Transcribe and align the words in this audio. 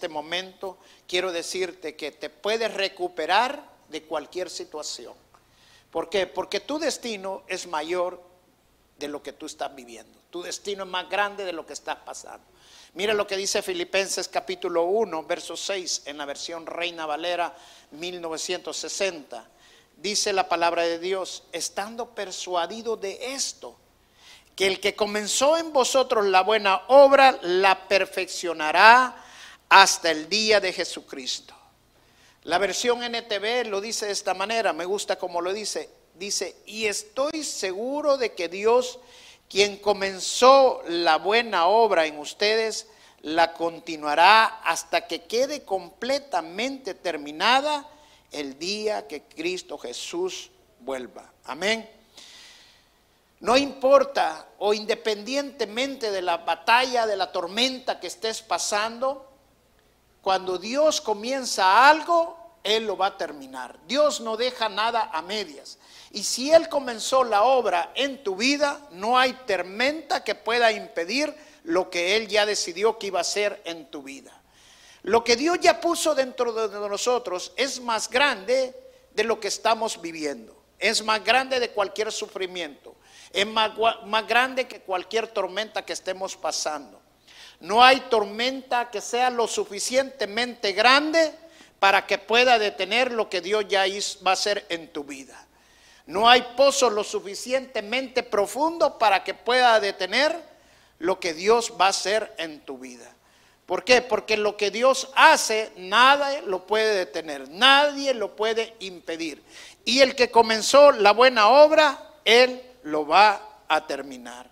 Este 0.00 0.08
momento, 0.08 0.78
quiero 1.06 1.30
decirte 1.30 1.94
que 1.94 2.10
te 2.10 2.30
puedes 2.30 2.72
recuperar 2.72 3.62
de 3.90 4.02
cualquier 4.04 4.48
situación. 4.48 5.12
¿Por 5.90 6.08
qué? 6.08 6.26
Porque 6.26 6.58
tu 6.58 6.78
destino 6.78 7.42
es 7.46 7.66
mayor 7.66 8.22
de 8.98 9.08
lo 9.08 9.22
que 9.22 9.34
tú 9.34 9.44
estás 9.44 9.74
viviendo. 9.74 10.18
Tu 10.30 10.42
destino 10.42 10.84
es 10.84 10.88
más 10.88 11.06
grande 11.10 11.44
de 11.44 11.52
lo 11.52 11.66
que 11.66 11.74
estás 11.74 11.96
pasando. 11.96 12.46
Mira 12.94 13.12
lo 13.12 13.26
que 13.26 13.36
dice 13.36 13.60
Filipenses 13.60 14.26
capítulo 14.26 14.84
1, 14.84 15.24
verso 15.24 15.54
6 15.54 16.04
en 16.06 16.16
la 16.16 16.24
versión 16.24 16.64
Reina 16.64 17.04
Valera 17.04 17.54
1960. 17.90 19.46
Dice 19.98 20.32
la 20.32 20.48
palabra 20.48 20.84
de 20.84 20.98
Dios, 20.98 21.42
estando 21.52 22.14
persuadido 22.14 22.96
de 22.96 23.34
esto, 23.34 23.76
que 24.56 24.66
el 24.66 24.80
que 24.80 24.96
comenzó 24.96 25.58
en 25.58 25.74
vosotros 25.74 26.24
la 26.24 26.42
buena 26.42 26.84
obra 26.88 27.38
la 27.42 27.86
perfeccionará 27.86 29.26
hasta 29.70 30.10
el 30.10 30.28
día 30.28 30.60
de 30.60 30.72
Jesucristo. 30.72 31.54
La 32.42 32.58
versión 32.58 33.02
NTV 33.02 33.66
lo 33.68 33.80
dice 33.80 34.06
de 34.06 34.12
esta 34.12 34.34
manera, 34.34 34.72
me 34.72 34.84
gusta 34.84 35.16
como 35.16 35.40
lo 35.40 35.52
dice. 35.52 35.88
Dice, 36.14 36.56
y 36.66 36.86
estoy 36.86 37.44
seguro 37.44 38.18
de 38.18 38.34
que 38.34 38.48
Dios, 38.48 38.98
quien 39.48 39.78
comenzó 39.78 40.82
la 40.86 41.16
buena 41.16 41.66
obra 41.66 42.04
en 42.06 42.18
ustedes, 42.18 42.88
la 43.22 43.52
continuará 43.52 44.60
hasta 44.64 45.06
que 45.06 45.22
quede 45.22 45.62
completamente 45.62 46.94
terminada 46.94 47.88
el 48.32 48.58
día 48.58 49.06
que 49.06 49.22
Cristo 49.22 49.78
Jesús 49.78 50.50
vuelva. 50.80 51.32
Amén. 51.44 51.88
No 53.40 53.56
importa 53.56 54.48
o 54.58 54.74
independientemente 54.74 56.10
de 56.10 56.22
la 56.22 56.38
batalla, 56.38 57.06
de 57.06 57.16
la 57.16 57.30
tormenta 57.32 58.00
que 58.00 58.08
estés 58.08 58.42
pasando, 58.42 59.29
cuando 60.22 60.58
Dios 60.58 61.00
comienza 61.00 61.88
algo, 61.88 62.36
Él 62.62 62.86
lo 62.86 62.96
va 62.96 63.06
a 63.06 63.16
terminar. 63.16 63.78
Dios 63.86 64.20
no 64.20 64.36
deja 64.36 64.68
nada 64.68 65.10
a 65.12 65.22
medias. 65.22 65.78
Y 66.10 66.22
si 66.24 66.52
Él 66.52 66.68
comenzó 66.68 67.24
la 67.24 67.42
obra 67.42 67.92
en 67.94 68.22
tu 68.22 68.36
vida, 68.36 68.80
no 68.90 69.18
hay 69.18 69.32
tormenta 69.46 70.22
que 70.24 70.34
pueda 70.34 70.72
impedir 70.72 71.34
lo 71.64 71.88
que 71.88 72.16
Él 72.16 72.28
ya 72.28 72.44
decidió 72.46 72.98
que 72.98 73.08
iba 73.08 73.18
a 73.18 73.22
hacer 73.22 73.62
en 73.64 73.90
tu 73.90 74.02
vida. 74.02 74.32
Lo 75.02 75.24
que 75.24 75.36
Dios 75.36 75.58
ya 75.60 75.80
puso 75.80 76.14
dentro 76.14 76.68
de 76.68 76.88
nosotros 76.88 77.52
es 77.56 77.80
más 77.80 78.10
grande 78.10 78.74
de 79.12 79.24
lo 79.24 79.40
que 79.40 79.48
estamos 79.48 80.00
viviendo. 80.00 80.54
Es 80.78 81.02
más 81.02 81.24
grande 81.24 81.60
de 81.60 81.70
cualquier 81.70 82.12
sufrimiento. 82.12 82.94
Es 83.32 83.46
más, 83.46 83.72
más 84.04 84.26
grande 84.26 84.66
que 84.66 84.80
cualquier 84.80 85.28
tormenta 85.28 85.84
que 85.84 85.92
estemos 85.92 86.36
pasando. 86.36 86.99
No 87.60 87.84
hay 87.84 88.00
tormenta 88.00 88.90
que 88.90 89.00
sea 89.00 89.30
lo 89.30 89.46
suficientemente 89.46 90.72
grande 90.72 91.32
para 91.78 92.06
que 92.06 92.18
pueda 92.18 92.58
detener 92.58 93.12
lo 93.12 93.28
que 93.28 93.40
Dios 93.40 93.66
ya 93.68 93.84
va 94.26 94.30
a 94.30 94.34
hacer 94.34 94.66
en 94.68 94.88
tu 94.88 95.04
vida. 95.04 95.46
No 96.06 96.28
hay 96.28 96.42
pozo 96.56 96.90
lo 96.90 97.04
suficientemente 97.04 98.22
profundo 98.22 98.98
para 98.98 99.22
que 99.22 99.34
pueda 99.34 99.78
detener 99.78 100.36
lo 100.98 101.20
que 101.20 101.34
Dios 101.34 101.74
va 101.80 101.86
a 101.86 101.90
hacer 101.90 102.34
en 102.38 102.60
tu 102.60 102.78
vida. 102.78 103.14
¿Por 103.66 103.84
qué? 103.84 104.02
Porque 104.02 104.36
lo 104.36 104.56
que 104.56 104.72
Dios 104.72 105.10
hace, 105.14 105.70
nada 105.76 106.40
lo 106.42 106.66
puede 106.66 106.92
detener, 106.96 107.48
nadie 107.50 108.14
lo 108.14 108.34
puede 108.34 108.74
impedir. 108.80 109.44
Y 109.84 110.00
el 110.00 110.16
que 110.16 110.30
comenzó 110.30 110.90
la 110.90 111.12
buena 111.12 111.48
obra, 111.48 112.16
Él 112.24 112.60
lo 112.82 113.06
va 113.06 113.40
a 113.68 113.86
terminar. 113.86 114.49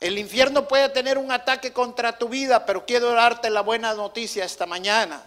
El 0.00 0.18
infierno 0.18 0.66
puede 0.66 0.88
tener 0.88 1.18
un 1.18 1.30
ataque 1.30 1.72
contra 1.74 2.16
tu 2.16 2.28
vida, 2.28 2.64
pero 2.64 2.86
quiero 2.86 3.12
darte 3.12 3.50
la 3.50 3.60
buena 3.60 3.92
noticia 3.92 4.46
esta 4.46 4.64
mañana, 4.64 5.22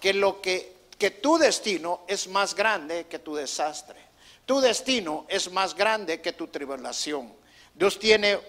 que 0.00 0.12
lo 0.12 0.42
que, 0.42 0.74
que 0.98 1.12
tu 1.12 1.38
destino 1.38 2.00
es 2.08 2.26
más 2.26 2.54
grande 2.54 3.06
que 3.06 3.20
tu 3.20 3.36
desastre. 3.36 4.00
Tu 4.44 4.60
destino 4.60 5.26
es 5.28 5.50
más 5.52 5.74
grande 5.74 6.20
que 6.20 6.32
tu 6.32 6.48
tribulación. 6.48 7.32
Dios 7.72 7.98
tiene 8.00 8.40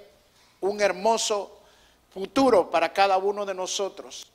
un 0.62 0.82
hermoso 0.82 1.62
futuro 2.12 2.72
para 2.72 2.92
cada 2.92 3.18
uno 3.18 3.46
de 3.46 3.54
nosotros. 3.54 4.28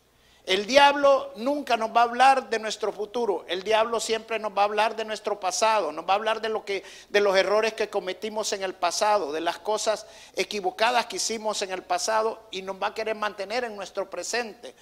El 0.44 0.66
diablo 0.66 1.32
nunca 1.36 1.76
nos 1.76 1.90
va 1.90 2.00
a 2.00 2.04
hablar 2.04 2.50
de 2.50 2.58
nuestro 2.58 2.92
futuro. 2.92 3.44
El 3.46 3.62
diablo 3.62 4.00
siempre 4.00 4.40
nos 4.40 4.50
va 4.56 4.62
a 4.62 4.64
hablar 4.64 4.96
de 4.96 5.04
nuestro 5.04 5.38
pasado, 5.38 5.92
nos 5.92 6.04
va 6.04 6.14
a 6.14 6.16
hablar 6.16 6.40
de 6.40 6.48
lo 6.48 6.64
que 6.64 6.82
de 7.10 7.20
los 7.20 7.36
errores 7.36 7.74
que 7.74 7.88
cometimos 7.88 8.52
en 8.52 8.64
el 8.64 8.74
pasado, 8.74 9.32
de 9.32 9.40
las 9.40 9.58
cosas 9.58 10.04
equivocadas 10.34 11.06
que 11.06 11.16
hicimos 11.16 11.62
en 11.62 11.70
el 11.70 11.82
pasado 11.82 12.42
y 12.50 12.62
nos 12.62 12.82
va 12.82 12.88
a 12.88 12.94
querer 12.94 13.14
mantener 13.14 13.62
en 13.62 13.76
nuestro 13.76 14.10
presente. 14.10 14.74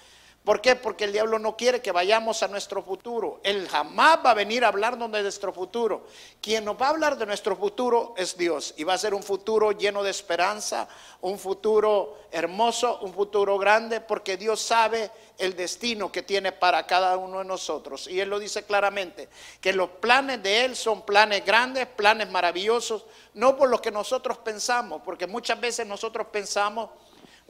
¿Por 0.43 0.59
qué? 0.59 0.75
Porque 0.75 1.03
el 1.03 1.11
diablo 1.13 1.37
no 1.37 1.55
quiere 1.55 1.83
que 1.83 1.91
vayamos 1.91 2.41
a 2.41 2.47
nuestro 2.47 2.81
futuro. 2.81 3.39
Él 3.43 3.69
jamás 3.69 4.19
va 4.25 4.31
a 4.31 4.33
venir 4.33 4.65
a 4.65 4.69
hablarnos 4.69 5.11
de 5.11 5.21
nuestro 5.21 5.53
futuro. 5.53 6.07
Quien 6.41 6.65
nos 6.65 6.81
va 6.81 6.87
a 6.87 6.89
hablar 6.89 7.15
de 7.15 7.27
nuestro 7.27 7.55
futuro 7.55 8.15
es 8.17 8.35
Dios. 8.35 8.73
Y 8.75 8.83
va 8.83 8.95
a 8.95 8.97
ser 8.97 9.13
un 9.13 9.21
futuro 9.21 9.71
lleno 9.71 10.01
de 10.01 10.09
esperanza, 10.09 10.87
un 11.21 11.37
futuro 11.37 12.17
hermoso, 12.31 13.01
un 13.01 13.13
futuro 13.13 13.59
grande, 13.59 14.01
porque 14.01 14.35
Dios 14.35 14.59
sabe 14.59 15.11
el 15.37 15.55
destino 15.55 16.11
que 16.11 16.23
tiene 16.23 16.51
para 16.51 16.87
cada 16.87 17.17
uno 17.17 17.37
de 17.37 17.45
nosotros. 17.45 18.07
Y 18.07 18.19
Él 18.19 18.29
lo 18.29 18.39
dice 18.39 18.63
claramente, 18.63 19.29
que 19.59 19.73
los 19.73 19.91
planes 19.91 20.41
de 20.41 20.65
Él 20.65 20.75
son 20.75 21.03
planes 21.03 21.45
grandes, 21.45 21.85
planes 21.85 22.31
maravillosos, 22.31 23.05
no 23.35 23.55
por 23.55 23.69
lo 23.69 23.79
que 23.79 23.91
nosotros 23.91 24.39
pensamos, 24.39 25.03
porque 25.05 25.27
muchas 25.27 25.61
veces 25.61 25.85
nosotros 25.85 26.25
pensamos 26.31 26.89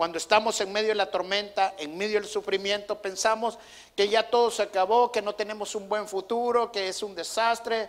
cuando 0.01 0.17
estamos 0.17 0.59
en 0.61 0.71
medio 0.73 0.87
de 0.87 0.95
la 0.95 1.11
tormenta, 1.11 1.75
en 1.77 1.95
medio 1.95 2.19
del 2.19 2.27
sufrimiento, 2.27 2.99
pensamos 2.99 3.59
que 3.95 4.09
ya 4.09 4.31
todo 4.31 4.49
se 4.49 4.63
acabó, 4.63 5.11
que 5.11 5.21
no 5.21 5.35
tenemos 5.35 5.75
un 5.75 5.87
buen 5.87 6.07
futuro, 6.07 6.71
que 6.71 6.87
es 6.87 7.03
un 7.03 7.13
desastre. 7.13 7.87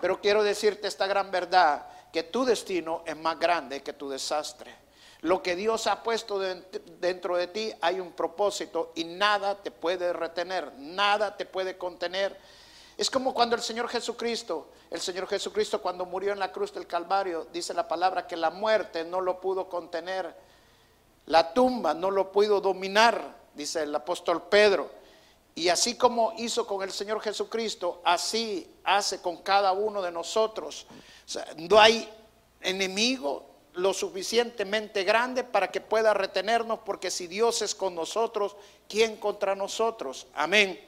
Pero 0.00 0.20
quiero 0.20 0.42
decirte 0.42 0.88
esta 0.88 1.06
gran 1.06 1.30
verdad, 1.30 1.86
que 2.12 2.24
tu 2.24 2.44
destino 2.44 3.04
es 3.06 3.16
más 3.16 3.38
grande 3.38 3.84
que 3.84 3.92
tu 3.92 4.10
desastre. 4.10 4.74
Lo 5.20 5.40
que 5.40 5.54
Dios 5.54 5.86
ha 5.86 6.02
puesto 6.02 6.40
dentro 6.40 7.36
de 7.36 7.46
ti 7.46 7.72
hay 7.82 8.00
un 8.00 8.10
propósito 8.14 8.90
y 8.96 9.04
nada 9.04 9.62
te 9.62 9.70
puede 9.70 10.12
retener, 10.12 10.72
nada 10.76 11.36
te 11.36 11.46
puede 11.46 11.78
contener. 11.78 12.36
Es 12.96 13.08
como 13.08 13.32
cuando 13.32 13.54
el 13.54 13.62
Señor 13.62 13.88
Jesucristo, 13.88 14.72
el 14.90 15.00
Señor 15.00 15.28
Jesucristo 15.28 15.80
cuando 15.80 16.04
murió 16.04 16.32
en 16.32 16.40
la 16.40 16.50
cruz 16.50 16.74
del 16.74 16.88
Calvario, 16.88 17.46
dice 17.52 17.74
la 17.74 17.86
palabra 17.86 18.26
que 18.26 18.36
la 18.36 18.50
muerte 18.50 19.04
no 19.04 19.20
lo 19.20 19.40
pudo 19.40 19.68
contener 19.68 20.47
la 21.28 21.52
tumba 21.52 21.92
no 21.92 22.10
lo 22.10 22.32
pudo 22.32 22.60
dominar, 22.60 23.36
dice 23.54 23.82
el 23.82 23.94
apóstol 23.94 24.48
Pedro. 24.48 24.90
Y 25.54 25.68
así 25.68 25.96
como 25.96 26.32
hizo 26.38 26.66
con 26.66 26.82
el 26.82 26.90
Señor 26.90 27.20
Jesucristo, 27.20 28.00
así 28.02 28.70
hace 28.82 29.20
con 29.20 29.38
cada 29.38 29.72
uno 29.72 30.00
de 30.00 30.10
nosotros. 30.10 30.86
no 31.56 31.78
hay 31.78 32.08
enemigo 32.62 33.44
lo 33.74 33.92
suficientemente 33.92 35.04
grande 35.04 35.44
para 35.44 35.70
que 35.70 35.82
pueda 35.82 36.14
retenernos, 36.14 36.80
porque 36.84 37.10
si 37.10 37.26
Dios 37.26 37.60
es 37.60 37.74
con 37.74 37.94
nosotros, 37.94 38.56
¿quién 38.88 39.16
contra 39.16 39.54
nosotros? 39.54 40.28
Amén. 40.34 40.80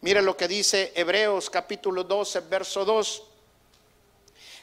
Mire 0.00 0.22
lo 0.22 0.36
que 0.36 0.48
dice 0.48 0.92
Hebreos 0.96 1.48
capítulo 1.48 2.02
12, 2.02 2.40
verso 2.40 2.84
2. 2.84 3.22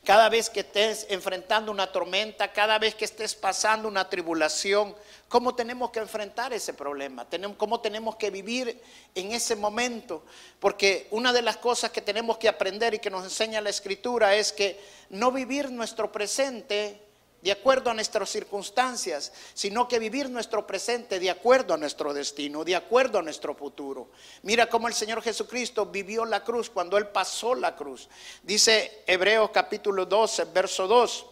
Cada 0.03 0.29
vez 0.29 0.49
que 0.49 0.61
estés 0.61 1.05
enfrentando 1.09 1.71
una 1.71 1.91
tormenta, 1.91 2.51
cada 2.53 2.79
vez 2.79 2.95
que 2.95 3.05
estés 3.05 3.35
pasando 3.35 3.87
una 3.87 4.09
tribulación, 4.09 4.95
¿cómo 5.27 5.55
tenemos 5.55 5.91
que 5.91 5.99
enfrentar 5.99 6.53
ese 6.53 6.73
problema? 6.73 7.27
¿Cómo 7.57 7.81
tenemos 7.81 8.15
que 8.15 8.29
vivir 8.29 8.81
en 9.13 9.31
ese 9.33 9.55
momento? 9.55 10.23
Porque 10.59 11.07
una 11.11 11.33
de 11.33 11.41
las 11.41 11.57
cosas 11.57 11.91
que 11.91 12.01
tenemos 12.01 12.37
que 12.37 12.47
aprender 12.47 12.93
y 12.93 12.99
que 12.99 13.09
nos 13.09 13.23
enseña 13.23 13.61
la 13.61 13.69
escritura 13.69 14.35
es 14.35 14.53
que 14.53 14.79
no 15.09 15.31
vivir 15.31 15.69
nuestro 15.69 16.11
presente 16.11 17.08
de 17.41 17.51
acuerdo 17.51 17.89
a 17.89 17.93
nuestras 17.93 18.29
circunstancias, 18.29 19.31
sino 19.53 19.87
que 19.87 19.99
vivir 19.99 20.29
nuestro 20.29 20.67
presente 20.67 21.19
de 21.19 21.29
acuerdo 21.29 21.73
a 21.73 21.77
nuestro 21.77 22.13
destino, 22.13 22.63
de 22.65 22.75
acuerdo 22.75 23.19
a 23.19 23.21
nuestro 23.21 23.55
futuro. 23.55 24.09
Mira 24.43 24.67
cómo 24.67 24.87
el 24.87 24.93
Señor 24.93 25.21
Jesucristo 25.21 25.85
vivió 25.85 26.25
la 26.25 26.43
cruz 26.43 26.69
cuando 26.69 26.97
Él 26.97 27.07
pasó 27.07 27.55
la 27.55 27.75
cruz. 27.75 28.09
Dice 28.43 29.03
Hebreos 29.07 29.51
capítulo 29.53 30.05
12, 30.05 30.45
verso 30.45 30.87
2. 30.87 31.25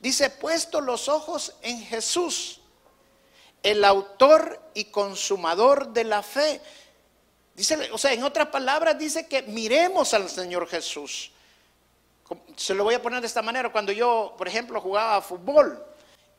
Dice, 0.00 0.30
puesto 0.30 0.80
los 0.80 1.08
ojos 1.08 1.54
en 1.62 1.80
Jesús, 1.84 2.60
el 3.62 3.84
autor 3.84 4.60
y 4.74 4.86
consumador 4.86 5.92
de 5.92 6.04
la 6.04 6.22
fe. 6.22 6.60
Dice, 7.54 7.90
o 7.92 7.98
sea, 7.98 8.12
en 8.12 8.24
otras 8.24 8.48
palabras 8.48 8.98
dice 8.98 9.28
que 9.28 9.42
miremos 9.42 10.12
al 10.14 10.28
Señor 10.28 10.66
Jesús. 10.66 11.30
Se 12.56 12.74
lo 12.74 12.84
voy 12.84 12.94
a 12.94 13.02
poner 13.02 13.20
de 13.20 13.26
esta 13.26 13.42
manera. 13.42 13.70
Cuando 13.70 13.92
yo, 13.92 14.34
por 14.36 14.48
ejemplo, 14.48 14.80
jugaba 14.80 15.20
fútbol 15.22 15.84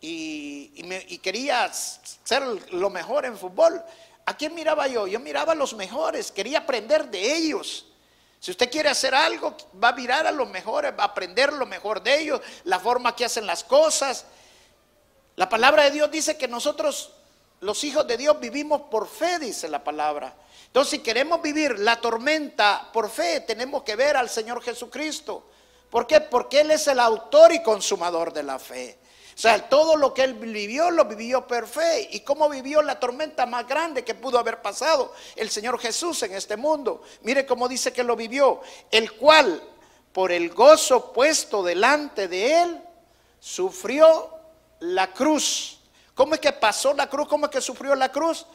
y, 0.02 1.20
quería 1.20 1.72
ser 1.72 2.44
lo 2.72 2.90
mejor 2.90 3.26
en 3.26 3.38
fútbol, 3.38 3.82
¿a 4.26 4.36
quién 4.36 4.54
miraba 4.54 4.88
yo? 4.88 5.08
Yo 5.08 5.20
miraba 5.20 5.54
a 5.54 5.56
los 5.56 5.74
mejores, 5.76 6.32
quería 6.32 6.60
aprender 6.60 7.10
de 7.10 7.36
ellos. 7.36 7.88
Si 8.40 8.52
usted 8.52 8.70
quiere 8.70 8.90
hacer 8.90 9.16
algo, 9.16 9.56
va 9.82 9.90
a 9.90 9.94
mirar 9.94 10.28
a 10.28 10.32
los 10.32 10.50
mejores, 10.50 10.92
va 10.98 11.04
a 11.04 11.08
aprender 11.08 11.54
lo 11.54 11.66
mejor 11.66 12.04
de 12.04 12.20
ellos, 12.20 12.42
la 12.66 12.78
forma 12.78 13.16
que 13.16 13.24
hacen 13.24 13.46
las 13.46 13.64
cosas. 13.64 14.26
La 15.38 15.48
palabra 15.48 15.84
de 15.84 15.92
Dios 15.92 16.12
dice 16.12 16.38
que 16.38 16.50
nosotros, 16.50 17.14
los 17.62 17.84
hijos 17.86 18.06
de 18.06 18.18
Dios, 18.18 18.38
vivimos 18.42 18.82
por 18.92 19.08
fe, 19.08 19.40
dice 19.40 19.70
la 19.70 19.82
palabra. 19.84 20.36
Entonces, 20.66 20.92
si 20.92 21.00
queremos 21.00 21.42
vivir 21.42 21.80
la 21.80 22.02
tormenta 22.02 22.90
por 22.92 23.10
fe, 23.10 23.40
tenemos 23.42 23.84
que 23.84 23.96
ver 23.96 24.18
al 24.18 24.30
Señor 24.30 24.62
Jesucristo. 24.62 25.52
¿Por 25.94 26.08
qué? 26.08 26.22
Porque 26.22 26.62
Él 26.62 26.72
es 26.72 26.88
el 26.88 27.00
autor 27.00 27.54
y 27.54 27.62
consumador 27.62 28.34
de 28.34 28.42
la 28.42 28.58
fe. 28.58 28.98
O 29.36 29.38
sea, 29.38 29.70
todo 29.70 29.96
lo 29.96 30.12
que 30.12 30.24
Él 30.24 30.34
vivió, 30.34 30.90
lo 30.90 31.06
vivió 31.06 31.46
por 31.46 31.68
fe. 31.68 32.10
¿Y 32.14 32.22
cómo 32.22 32.50
vivió 32.50 32.82
la 32.82 33.00
tormenta 33.00 33.46
más 33.46 33.68
grande 33.68 34.04
que 34.04 34.16
pudo 34.16 34.40
haber 34.40 34.60
pasado 34.60 35.14
el 35.36 35.52
Señor 35.52 35.78
Jesús 35.78 36.24
en 36.24 36.34
este 36.34 36.58
mundo? 36.58 37.04
Mire 37.22 37.46
cómo 37.46 37.68
dice 37.68 37.94
que 37.94 38.04
lo 38.04 38.16
vivió. 38.16 38.62
El 38.90 39.12
cual, 39.14 39.62
por 40.12 40.32
el 40.32 40.50
gozo 40.50 41.14
puesto 41.14 41.62
delante 41.62 42.28
de 42.28 42.64
Él, 42.64 42.84
sufrió 43.40 44.32
la 44.80 45.14
cruz. 45.14 45.80
¿Cómo 46.16 46.34
es 46.34 46.40
que 46.40 46.54
pasó 46.54 46.96
la 46.96 47.08
cruz? 47.08 47.28
¿Cómo 47.28 47.46
es 47.46 47.52
que 47.52 47.62
sufrió 47.62 47.94
la 47.94 48.12
cruz? 48.12 48.48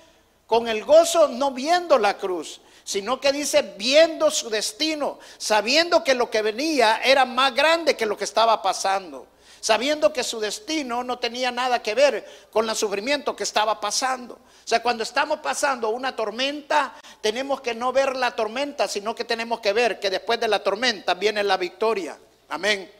Con 0.48 0.66
el 0.66 0.82
gozo 0.82 1.28
no 1.28 1.50
viendo 1.50 1.98
la 1.98 2.16
cruz, 2.16 2.62
sino 2.82 3.20
que 3.20 3.32
dice 3.32 3.74
viendo 3.76 4.30
su 4.30 4.48
destino, 4.48 5.18
sabiendo 5.36 6.02
que 6.02 6.14
lo 6.14 6.30
que 6.30 6.40
venía 6.40 7.02
era 7.04 7.26
más 7.26 7.54
grande 7.54 7.98
que 7.98 8.06
lo 8.06 8.16
que 8.16 8.24
estaba 8.24 8.62
pasando, 8.62 9.26
sabiendo 9.60 10.10
que 10.10 10.24
su 10.24 10.40
destino 10.40 11.04
no 11.04 11.18
tenía 11.18 11.50
nada 11.50 11.82
que 11.82 11.94
ver 11.94 12.26
con 12.50 12.66
el 12.66 12.74
sufrimiento 12.74 13.36
que 13.36 13.42
estaba 13.42 13.78
pasando. 13.78 14.36
O 14.36 14.68
sea, 14.68 14.82
cuando 14.82 15.02
estamos 15.02 15.40
pasando 15.40 15.90
una 15.90 16.16
tormenta, 16.16 16.94
tenemos 17.20 17.60
que 17.60 17.74
no 17.74 17.92
ver 17.92 18.16
la 18.16 18.30
tormenta, 18.34 18.88
sino 18.88 19.14
que 19.14 19.24
tenemos 19.24 19.60
que 19.60 19.74
ver 19.74 20.00
que 20.00 20.08
después 20.08 20.40
de 20.40 20.48
la 20.48 20.62
tormenta 20.62 21.12
viene 21.12 21.44
la 21.44 21.58
victoria. 21.58 22.16
Amén. 22.48 22.90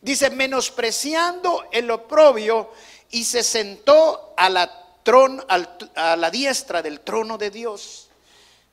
Dice, 0.00 0.30
menospreciando 0.30 1.66
el 1.72 1.90
oprobio 1.90 2.70
y 3.10 3.24
se 3.24 3.42
sentó 3.42 4.34
a 4.36 4.48
la, 4.48 4.83
a 5.06 6.16
la 6.16 6.30
diestra 6.30 6.82
del 6.82 7.00
trono 7.00 7.36
de 7.38 7.50
Dios. 7.50 8.08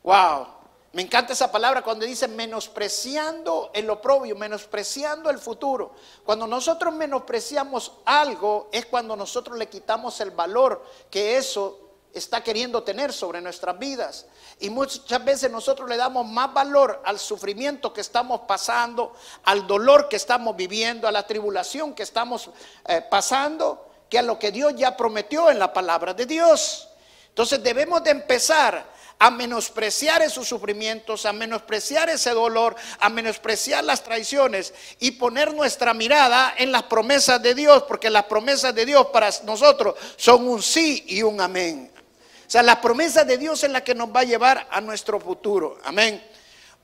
Wow. 0.04 0.48
Me 0.94 1.02
encanta 1.02 1.32
esa 1.32 1.50
palabra 1.50 1.84
cuando 1.84 2.06
dice 2.06 2.28
menospreciando 2.28 3.72
el 3.74 3.90
oprobio, 3.90 4.36
menospreciando 4.36 5.30
el 5.30 5.40
futuro. 5.40 5.96
Cuando 6.26 6.48
nosotros 6.48 6.94
menospreciamos 6.94 7.94
algo 8.04 8.68
es 8.74 8.86
cuando 8.88 9.16
nosotros 9.16 9.58
le 9.58 9.70
quitamos 9.70 10.20
el 10.20 10.32
valor 10.32 10.86
que 11.10 11.38
eso 11.38 11.80
está 12.14 12.44
queriendo 12.44 12.84
tener 12.84 13.14
sobre 13.14 13.40
nuestras 13.40 13.80
vidas. 13.80 14.26
Y 14.60 14.70
muchas 14.70 15.24
veces 15.24 15.50
nosotros 15.50 15.88
le 15.88 15.96
damos 15.96 16.28
más 16.28 16.54
valor 16.54 17.02
al 17.06 17.20
sufrimiento 17.20 17.94
que 17.94 18.02
estamos 18.02 18.42
pasando, 18.42 19.14
al 19.44 19.66
dolor 19.68 20.10
que 20.10 20.18
estamos 20.18 20.58
viviendo, 20.58 21.08
a 21.08 21.12
la 21.12 21.26
tribulación 21.26 21.94
que 21.94 22.04
estamos 22.04 22.50
eh, 22.86 23.02
pasando, 23.10 23.91
que 24.12 24.20
a 24.20 24.22
lo 24.22 24.38
que 24.38 24.52
Dios 24.52 24.74
ya 24.76 24.98
prometió 24.98 25.50
en 25.50 25.58
la 25.58 25.72
palabra 25.72 26.14
de 26.14 26.26
Dios. 26.26 26.90
Entonces 27.30 27.64
debemos 27.64 28.04
de 28.04 28.12
empezar 28.12 28.92
a 29.18 29.32
menospreciar 29.32 30.22
esos 30.22 30.50
sufrimientos, 30.50 31.26
a 31.26 31.32
menospreciar 31.32 32.10
ese 32.10 32.32
dolor, 32.32 32.76
a 33.00 33.08
menospreciar 33.08 33.86
las 33.86 34.04
traiciones 34.04 34.74
y 35.00 35.12
poner 35.12 35.54
nuestra 35.54 35.94
mirada 35.94 36.54
en 36.58 36.74
las 36.74 36.84
promesas 36.84 37.42
de 37.42 37.56
Dios, 37.56 37.84
porque 37.84 38.10
las 38.10 38.26
promesas 38.26 38.76
de 38.76 38.86
Dios 38.86 39.08
para 39.14 39.30
nosotros 39.46 39.96
son 40.18 40.46
un 40.46 40.62
sí 40.62 41.06
y 41.08 41.24
un 41.24 41.40
amén. 41.40 41.90
O 41.96 42.50
sea, 42.52 42.64
la 42.64 42.82
promesa 42.82 43.24
de 43.24 43.38
Dios 43.38 43.64
es 43.64 43.72
la 43.72 43.82
que 43.82 43.96
nos 43.96 44.10
va 44.10 44.20
a 44.20 44.26
llevar 44.26 44.68
a 44.70 44.82
nuestro 44.82 45.22
futuro. 45.22 45.78
Amén. 45.86 46.22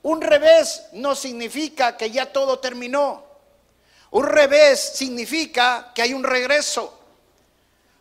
Un 0.03 0.21
revés 0.21 0.83
no 0.93 1.13
significa 1.13 1.97
que 1.97 2.09
ya 2.09 2.31
todo 2.31 2.59
terminó. 2.59 3.25
Un 4.11 4.25
revés 4.25 4.79
significa 4.95 5.91
que 5.93 6.03
hay 6.03 6.13
un 6.13 6.23
regreso. 6.23 6.93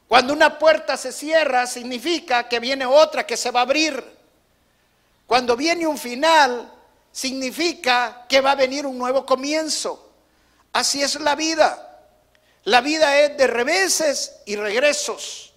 Cuando 0.08 0.32
una 0.32 0.58
puerta 0.58 0.96
se 0.96 1.12
cierra, 1.12 1.66
significa 1.66 2.48
que 2.48 2.60
viene 2.60 2.86
otra 2.86 3.26
que 3.26 3.36
se 3.36 3.50
va 3.50 3.60
a 3.60 3.62
abrir. 3.64 4.02
Cuando 5.26 5.56
viene 5.56 5.86
un 5.86 5.98
final, 5.98 6.72
significa 7.10 8.24
que 8.28 8.40
va 8.40 8.52
a 8.52 8.56
venir 8.56 8.86
un 8.86 8.96
nuevo 8.96 9.26
comienzo. 9.26 10.12
Así 10.72 11.02
es 11.02 11.18
la 11.20 11.34
vida. 11.34 11.82
La 12.64 12.80
vida 12.80 13.18
es 13.20 13.36
de 13.36 13.46
reveses 13.46 14.40
y 14.44 14.56
regresos. 14.56 15.52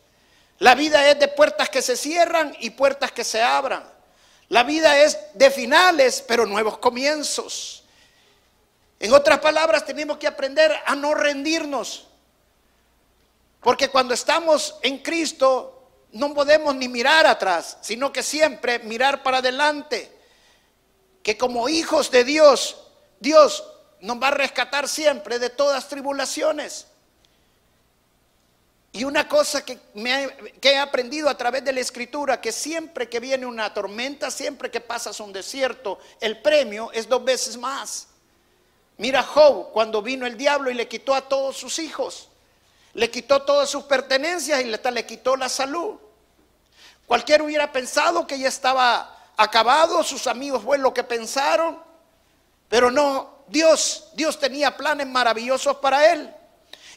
La 0.60 0.76
vida 0.76 1.10
es 1.10 1.20
de 1.20 1.28
puertas 1.28 1.70
que 1.70 1.82
se 1.82 1.96
cierran 1.96 2.56
y 2.60 2.72
puertas 2.72 3.12
que 3.12 3.24
se 3.24 3.42
abran. 3.42 3.84
La 4.50 4.64
vida 4.64 4.98
es 5.00 5.18
de 5.36 5.52
finales, 5.52 6.24
pero 6.28 6.46
nuevos 6.46 6.80
comienzos. 6.80 7.84
En 9.00 9.14
otras 9.14 9.40
palabras, 9.40 9.86
tenemos 9.86 10.18
que 10.18 10.28
aprender 10.28 10.76
a 10.86 10.96
no 10.96 11.14
rendirnos. 11.14 12.09
Porque 13.62 13.90
cuando 13.90 14.14
estamos 14.14 14.76
en 14.82 15.00
Cristo, 15.00 15.80
no 16.12 16.34
podemos 16.34 16.76
ni 16.76 16.88
mirar 16.88 17.28
atrás, 17.28 17.78
sino 17.82 18.12
que 18.12 18.24
siempre 18.24 18.80
mirar 18.80 19.22
para 19.22 19.40
adelante. 19.40 20.18
Que 21.22 21.38
como 21.38 21.68
hijos 21.70 22.10
de 22.10 22.24
Dios, 22.24 22.78
Dios 23.20 23.64
nos 24.02 24.22
va 24.22 24.30
a 24.30 24.32
rescatar 24.32 24.88
siempre 24.88 25.40
de 25.40 25.50
todas 25.50 25.88
tribulaciones. 25.88 26.88
Y 28.92 29.04
una 29.04 29.28
cosa 29.28 29.64
que, 29.64 29.78
me, 29.94 30.30
he 30.62 30.78
aprendido 30.78 31.30
a 31.30 31.38
través 31.38 31.64
de 31.64 31.74
la 31.74 31.80
escritura, 31.80 32.42
que 32.42 32.52
siempre 32.52 33.08
que 33.08 33.20
viene 33.20 33.46
una 33.46 33.72
tormenta, 33.72 34.32
siempre 34.32 34.72
que 34.72 34.82
pasas 34.82 35.20
un 35.20 35.32
desierto, 35.32 36.00
el 36.20 36.42
premio 36.42 36.92
es 36.92 37.08
dos 37.08 37.24
veces 37.24 37.56
más. 37.56 38.08
Mira 38.98 39.22
Job 39.22 39.72
cuando 39.74 40.02
vino 40.02 40.26
el 40.26 40.36
diablo 40.36 40.72
y 40.72 40.74
le 40.74 40.88
quitó 40.88 41.14
a 41.14 41.22
todos 41.22 41.56
sus 41.56 41.78
hijos. 41.78 42.29
Le 42.94 43.12
quitó 43.12 43.44
todas 43.44 43.70
sus 43.70 43.84
pertenencias 43.84 44.62
y 44.62 44.66
le, 44.66 45.06
quitó 45.06 45.36
la 45.36 45.50
salud. 45.50 45.98
Cualquiera 47.06 47.44
hubiera 47.44 47.72
pensado 47.72 48.26
que 48.26 48.38
ya 48.38 48.48
estaba 48.48 49.32
acabado, 49.38 50.04
sus 50.04 50.28
amigos 50.28 50.64
fue 50.64 50.78
lo 50.78 50.94
que 50.94 51.04
pensaron, 51.04 51.82
pero 52.68 52.92
no, 52.92 53.44
Dios, 53.48 54.10
Dios 54.14 54.40
tenía 54.40 54.76
planes 54.76 55.08
maravillosos 55.08 55.78
para 55.78 56.12
él. 56.12 56.34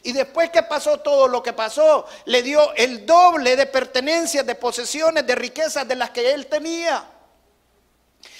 Y 0.03 0.11
después 0.11 0.49
que 0.49 0.61
pasó 0.63 0.99
todo 0.99 1.29
lo 1.29 1.41
que 1.41 1.53
pasó, 1.53 2.05
le 2.25 2.43
dio 2.43 2.73
el 2.73 3.05
doble 3.05 3.55
de 3.55 3.65
pertenencias, 3.65 4.45
de 4.45 4.55
posesiones, 4.55 5.25
de 5.25 5.35
riquezas 5.35 5.87
de 5.87 5.95
las 5.95 6.09
que 6.09 6.33
él 6.33 6.47
tenía. 6.47 7.05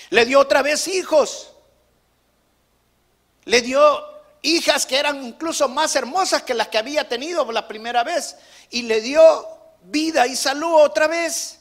Le 0.09 0.25
dio 0.25 0.41
otra 0.41 0.61
vez 0.61 0.87
hijos. 0.89 1.53
Le 3.45 3.61
dio 3.61 4.12
hijas 4.43 4.85
que 4.85 4.97
eran 4.97 5.25
incluso 5.25 5.67
más 5.67 5.95
hermosas 5.95 6.43
que 6.43 6.53
las 6.53 6.67
que 6.67 6.77
había 6.77 7.09
tenido 7.09 7.51
la 7.51 7.67
primera 7.67 8.03
vez. 8.03 8.35
Y 8.69 8.83
le 8.83 9.01
dio 9.01 9.47
vida 9.85 10.27
y 10.27 10.35
salud 10.35 10.75
otra 10.75 11.07
vez. 11.07 11.59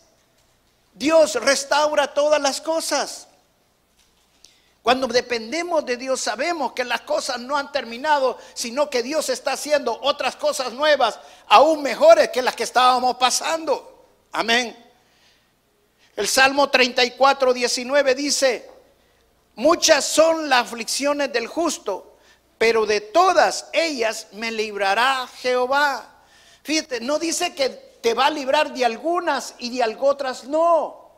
Dios 0.93 1.35
restaura 1.37 2.12
todas 2.12 2.41
las 2.41 2.61
cosas. 2.61 3.29
Cuando 4.83 5.07
dependemos 5.07 5.87
de 5.87 5.97
Dios 5.97 6.21
sabemos 6.21 6.73
que 6.73 6.85
las 6.85 7.03
cosas 7.03 7.39
no 7.39 7.57
han 7.57 7.71
terminado, 7.71 8.37
sino 8.53 8.91
que 8.91 9.03
Dios 9.03 9.29
está 9.29 9.53
haciendo 9.53 9.97
otras 10.03 10.35
cosas 10.35 10.73
nuevas, 10.73 11.21
aún 11.47 11.83
mejores 11.83 12.31
que 12.31 12.43
las 12.43 12.57
que 12.57 12.65
estábamos 12.65 13.17
pasando. 13.17 14.07
Amén. 14.33 14.77
El 16.17 16.27
Salmo 16.27 16.69
34, 16.69 17.55
19 17.55 18.15
dice, 18.17 18.69
muchas 19.55 20.05
son 20.05 20.49
las 20.49 20.67
aflicciones 20.67 21.33
del 21.33 21.47
justo, 21.47 22.12
pero 22.62 22.87
de 22.87 23.00
todas 23.00 23.66
ellas 23.73 24.28
me 24.31 24.52
librará 24.52 25.26
Jehová. 25.40 26.09
Fíjate, 26.62 27.00
no 27.00 27.19
dice 27.19 27.57
que 27.57 27.69
te 27.69 28.14
va 28.14 28.26
a 28.26 28.31
librar 28.31 28.73
de 28.73 28.85
algunas 28.85 29.57
y 29.59 29.76
de 29.76 29.97
otras 29.99 30.45
no. 30.45 31.11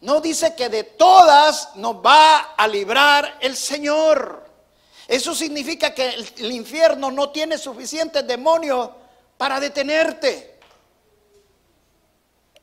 No 0.00 0.22
dice 0.22 0.54
que 0.54 0.70
de 0.70 0.84
todas 0.84 1.76
nos 1.76 1.96
va 1.96 2.54
a 2.56 2.66
librar 2.68 3.36
el 3.42 3.54
Señor. 3.54 4.48
Eso 5.06 5.34
significa 5.34 5.92
que 5.92 6.08
el, 6.38 6.52
infierno 6.52 7.10
no 7.10 7.28
tiene 7.28 7.58
suficientes 7.58 8.26
demonios 8.26 8.88
para 9.36 9.60
detenerte. 9.60 10.58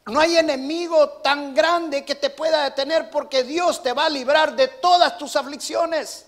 No 0.08 0.20
hay 0.20 0.36
enemigo 0.36 1.10
tan 1.22 1.54
grande 1.54 2.04
que 2.04 2.16
te 2.16 2.32
pueda 2.32 2.64
detener 2.64 3.12
porque 3.12 3.44
Dios 3.44 3.84
te 3.84 3.94
va 3.94 4.08
a 4.08 4.10
librar 4.10 4.56
de 4.56 4.68
todas 4.68 5.16
tus 5.20 5.36
aflicciones. 5.36 6.26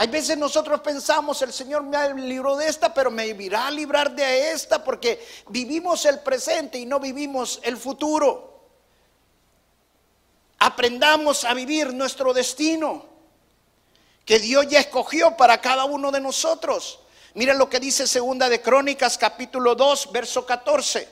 Hay 0.00 0.06
veces 0.06 0.38
nosotros 0.38 0.78
pensamos, 0.78 1.42
el 1.42 1.52
Señor 1.52 1.82
me 1.82 2.14
libró 2.14 2.56
de 2.56 2.68
esta, 2.68 2.94
pero 2.94 3.10
me 3.10 3.26
irá 3.26 3.66
a 3.66 3.70
librar 3.72 4.14
de 4.14 4.52
esta 4.52 4.84
porque 4.84 5.26
vivimos 5.48 6.04
el 6.04 6.20
presente 6.20 6.78
y 6.78 6.86
no 6.86 7.00
vivimos 7.00 7.58
el 7.64 7.76
futuro. 7.76 8.62
Aprendamos 10.60 11.44
a 11.44 11.52
vivir 11.52 11.92
nuestro 11.92 12.32
destino 12.32 13.06
que 14.24 14.38
Dios 14.38 14.68
ya 14.68 14.78
escogió 14.78 15.36
para 15.36 15.60
cada 15.60 15.84
uno 15.84 16.12
de 16.12 16.20
nosotros. 16.20 17.00
Miren 17.34 17.58
lo 17.58 17.68
que 17.68 17.80
dice 17.80 18.06
Segunda 18.06 18.48
de 18.48 18.62
Crónicas 18.62 19.18
capítulo 19.18 19.74
2, 19.74 20.12
verso 20.12 20.46
14. 20.46 21.08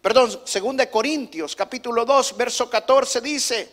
Perdón, 0.00 0.40
Segunda 0.46 0.86
de 0.86 0.90
Corintios 0.90 1.54
capítulo 1.54 2.06
2, 2.06 2.34
verso 2.38 2.70
14 2.70 3.20
dice, 3.20 3.70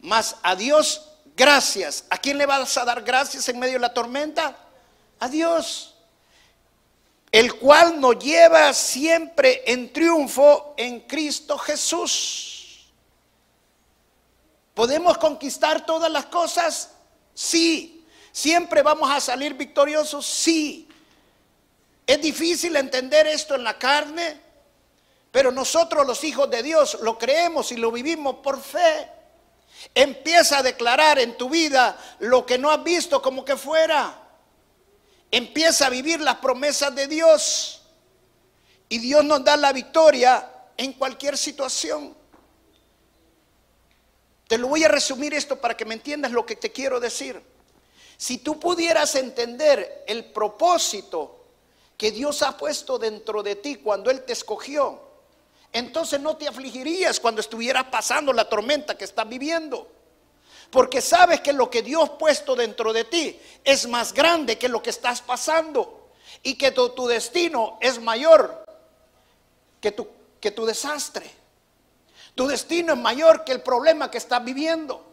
mas 0.00 0.36
a 0.42 0.54
Dios 0.54 1.09
gracias. 1.40 2.04
¿A 2.10 2.18
quién 2.18 2.36
le 2.36 2.44
vas 2.44 2.76
a 2.76 2.84
dar 2.84 3.00
gracias 3.00 3.48
en 3.48 3.58
medio 3.58 3.74
de 3.74 3.78
la 3.78 3.94
tormenta? 3.94 4.54
A 5.20 5.26
Dios. 5.26 5.94
El 7.32 7.54
cual 7.54 7.98
nos 7.98 8.18
lleva 8.18 8.74
siempre 8.74 9.62
en 9.64 9.90
triunfo 9.90 10.74
en 10.76 11.00
Cristo 11.00 11.56
Jesús. 11.56 12.90
¿Podemos 14.74 15.16
conquistar 15.16 15.86
todas 15.86 16.12
las 16.12 16.26
cosas? 16.26 16.90
Sí. 17.32 18.04
¿Siempre 18.32 18.82
vamos 18.82 19.10
a 19.10 19.18
salir 19.18 19.54
victoriosos? 19.54 20.26
Sí. 20.26 20.86
¿Es 22.06 22.20
difícil 22.20 22.76
entender 22.76 23.26
esto 23.26 23.54
en 23.54 23.64
la 23.64 23.78
carne? 23.78 24.38
Pero 25.32 25.50
nosotros 25.50 26.06
los 26.06 26.22
hijos 26.22 26.50
de 26.50 26.62
Dios 26.62 26.98
lo 27.00 27.16
creemos 27.16 27.72
y 27.72 27.78
lo 27.78 27.90
vivimos 27.90 28.36
por 28.42 28.60
fe. 28.60 29.19
Empieza 29.94 30.58
a 30.58 30.62
declarar 30.62 31.18
en 31.18 31.36
tu 31.36 31.48
vida 31.48 31.98
lo 32.20 32.44
que 32.44 32.58
no 32.58 32.70
has 32.70 32.82
visto 32.84 33.20
como 33.22 33.44
que 33.44 33.56
fuera. 33.56 34.16
Empieza 35.30 35.86
a 35.86 35.90
vivir 35.90 36.20
las 36.20 36.36
promesas 36.36 36.94
de 36.94 37.06
Dios. 37.06 37.82
Y 38.88 38.98
Dios 38.98 39.24
nos 39.24 39.44
da 39.44 39.56
la 39.56 39.72
victoria 39.72 40.48
en 40.76 40.92
cualquier 40.94 41.38
situación. 41.38 42.14
Te 44.48 44.58
lo 44.58 44.66
voy 44.68 44.82
a 44.82 44.88
resumir 44.88 45.32
esto 45.32 45.60
para 45.60 45.76
que 45.76 45.84
me 45.84 45.94
entiendas 45.94 46.32
lo 46.32 46.44
que 46.44 46.56
te 46.56 46.72
quiero 46.72 46.98
decir. 46.98 47.40
Si 48.16 48.38
tú 48.38 48.58
pudieras 48.58 49.14
entender 49.14 50.04
el 50.06 50.24
propósito 50.26 51.46
que 51.96 52.10
Dios 52.10 52.42
ha 52.42 52.56
puesto 52.56 52.98
dentro 52.98 53.42
de 53.42 53.56
ti 53.56 53.76
cuando 53.76 54.10
Él 54.10 54.24
te 54.24 54.32
escogió, 54.32 55.09
entonces 55.72 56.20
no 56.20 56.36
te 56.36 56.48
afligirías 56.48 57.20
cuando 57.20 57.40
estuvieras 57.40 57.84
pasando 57.84 58.32
la 58.32 58.48
tormenta 58.48 58.96
que 58.96 59.04
estás 59.04 59.28
viviendo. 59.28 59.88
Porque 60.70 61.00
sabes 61.00 61.40
que 61.40 61.52
lo 61.52 61.70
que 61.70 61.82
Dios 61.82 62.08
ha 62.08 62.18
puesto 62.18 62.54
dentro 62.54 62.92
de 62.92 63.04
ti 63.04 63.40
es 63.64 63.88
más 63.88 64.12
grande 64.12 64.58
que 64.58 64.68
lo 64.68 64.82
que 64.82 64.90
estás 64.90 65.20
pasando. 65.20 66.10
Y 66.42 66.54
que 66.54 66.70
tu, 66.70 67.06
destino 67.06 67.78
es 67.80 68.00
mayor 68.00 68.64
que 69.80 69.92
tu, 69.92 70.08
que 70.40 70.50
tu 70.50 70.64
desastre. 70.64 71.30
Tu 72.34 72.46
destino 72.46 72.94
es 72.94 72.98
mayor 72.98 73.44
que 73.44 73.52
el 73.52 73.62
problema 73.62 74.10
que 74.10 74.18
estás 74.18 74.42
viviendo. 74.44 75.04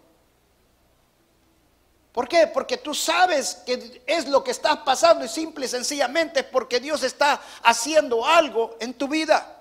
¿Por 2.11 2.27
qué? 2.27 2.47
Porque 2.47 2.77
tú 2.77 2.95
sabes 2.95 3.55
que 3.65 4.01
es 4.07 4.27
lo 4.27 4.43
que 4.43 4.51
estás 4.51 4.77
pasando 4.77 5.25
y 5.25 5.27
simple 5.27 5.65
y 5.65 5.69
sencillamente 5.69 6.39
es 6.39 6.45
porque 6.47 6.79
Dios 6.79 7.03
está 7.03 7.41
haciendo 7.63 8.25
algo 8.25 8.75
en 8.79 8.95
tu 8.95 9.07
vida. 9.07 9.56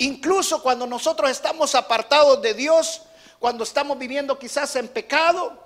Incluso 0.00 0.62
cuando 0.62 0.86
nosotros 0.86 1.30
estamos 1.30 1.74
apartados 1.74 2.40
de 2.40 2.54
Dios, 2.54 3.02
cuando 3.38 3.64
estamos 3.64 3.98
viviendo 3.98 4.38
quizás 4.38 4.74
en 4.76 4.88
pecado, 4.88 5.62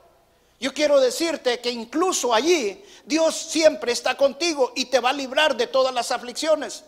yo 0.59 0.75
quiero 0.75 0.99
decirte 0.99 1.61
que 1.61 1.71
incluso 1.71 2.35
allí 2.35 2.85
Dios 3.05 3.37
siempre 3.37 3.93
está 3.93 4.17
contigo 4.17 4.73
y 4.75 4.87
te 4.87 4.99
va 4.99 5.11
a 5.11 5.13
librar 5.13 5.57
de 5.57 5.69
todas 5.69 5.95
las 5.95 6.11
aflicciones. 6.11 6.83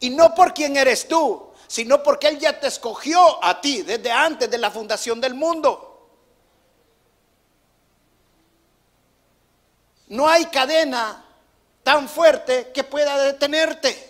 Y 0.00 0.08
no 0.08 0.34
por 0.34 0.54
quien 0.54 0.78
eres 0.78 1.06
tú, 1.06 1.50
sino 1.66 2.02
porque 2.02 2.28
Él 2.28 2.38
ya 2.38 2.58
te 2.58 2.68
escogió 2.68 3.44
a 3.44 3.60
ti 3.60 3.82
desde 3.82 4.10
antes 4.10 4.50
de 4.50 4.56
la 4.56 4.70
fundación 4.70 5.20
del 5.20 5.34
mundo. 5.34 6.08
No 10.06 10.26
hay 10.26 10.46
cadena 10.46 11.22
tan 11.82 12.08
fuerte 12.08 12.70
que 12.72 12.82
pueda 12.82 13.18
detenerte. 13.24 14.07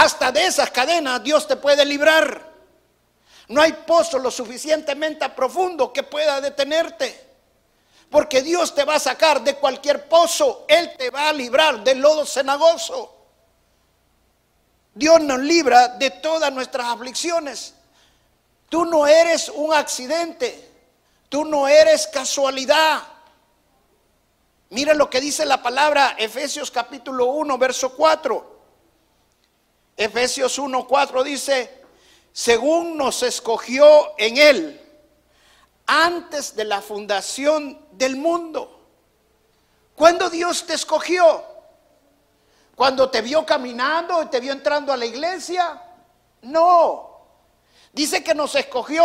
Hasta 0.00 0.32
de 0.32 0.46
esas 0.46 0.70
cadenas 0.70 1.22
Dios 1.22 1.46
te 1.46 1.56
puede 1.56 1.84
librar. 1.84 2.50
No 3.48 3.60
hay 3.60 3.74
pozo 3.86 4.18
lo 4.18 4.30
suficientemente 4.30 5.28
profundo 5.28 5.92
que 5.92 6.02
pueda 6.02 6.40
detenerte. 6.40 7.28
Porque 8.08 8.40
Dios 8.40 8.74
te 8.74 8.84
va 8.84 8.94
a 8.94 8.98
sacar 8.98 9.44
de 9.44 9.56
cualquier 9.56 10.08
pozo. 10.08 10.64
Él 10.68 10.94
te 10.96 11.10
va 11.10 11.28
a 11.28 11.34
librar 11.34 11.84
del 11.84 11.98
lodo 11.98 12.24
cenagoso. 12.24 13.14
Dios 14.94 15.20
nos 15.20 15.38
libra 15.40 15.88
de 15.88 16.08
todas 16.08 16.50
nuestras 16.50 16.86
aflicciones. 16.86 17.74
Tú 18.70 18.86
no 18.86 19.06
eres 19.06 19.50
un 19.50 19.74
accidente. 19.74 20.66
Tú 21.28 21.44
no 21.44 21.68
eres 21.68 22.06
casualidad. 22.06 23.02
Mira 24.70 24.94
lo 24.94 25.10
que 25.10 25.20
dice 25.20 25.44
la 25.44 25.62
palabra 25.62 26.14
Efesios 26.16 26.70
capítulo 26.70 27.26
1, 27.26 27.58
verso 27.58 27.94
4. 27.94 28.59
Efesios 30.00 30.58
1:4 30.58 31.22
dice, 31.22 31.84
según 32.32 32.96
nos 32.96 33.22
escogió 33.22 34.14
en 34.16 34.38
Él 34.38 34.80
antes 35.84 36.56
de 36.56 36.64
la 36.64 36.80
fundación 36.80 37.78
del 37.92 38.16
mundo. 38.16 38.80
¿Cuándo 39.94 40.30
Dios 40.30 40.64
te 40.64 40.72
escogió? 40.72 41.44
¿Cuando 42.74 43.10
te 43.10 43.20
vio 43.20 43.44
caminando 43.44 44.22
y 44.22 44.26
te 44.28 44.40
vio 44.40 44.52
entrando 44.52 44.90
a 44.90 44.96
la 44.96 45.04
iglesia? 45.04 45.82
No. 46.40 47.20
Dice 47.92 48.24
que 48.24 48.34
nos 48.34 48.54
escogió 48.54 49.04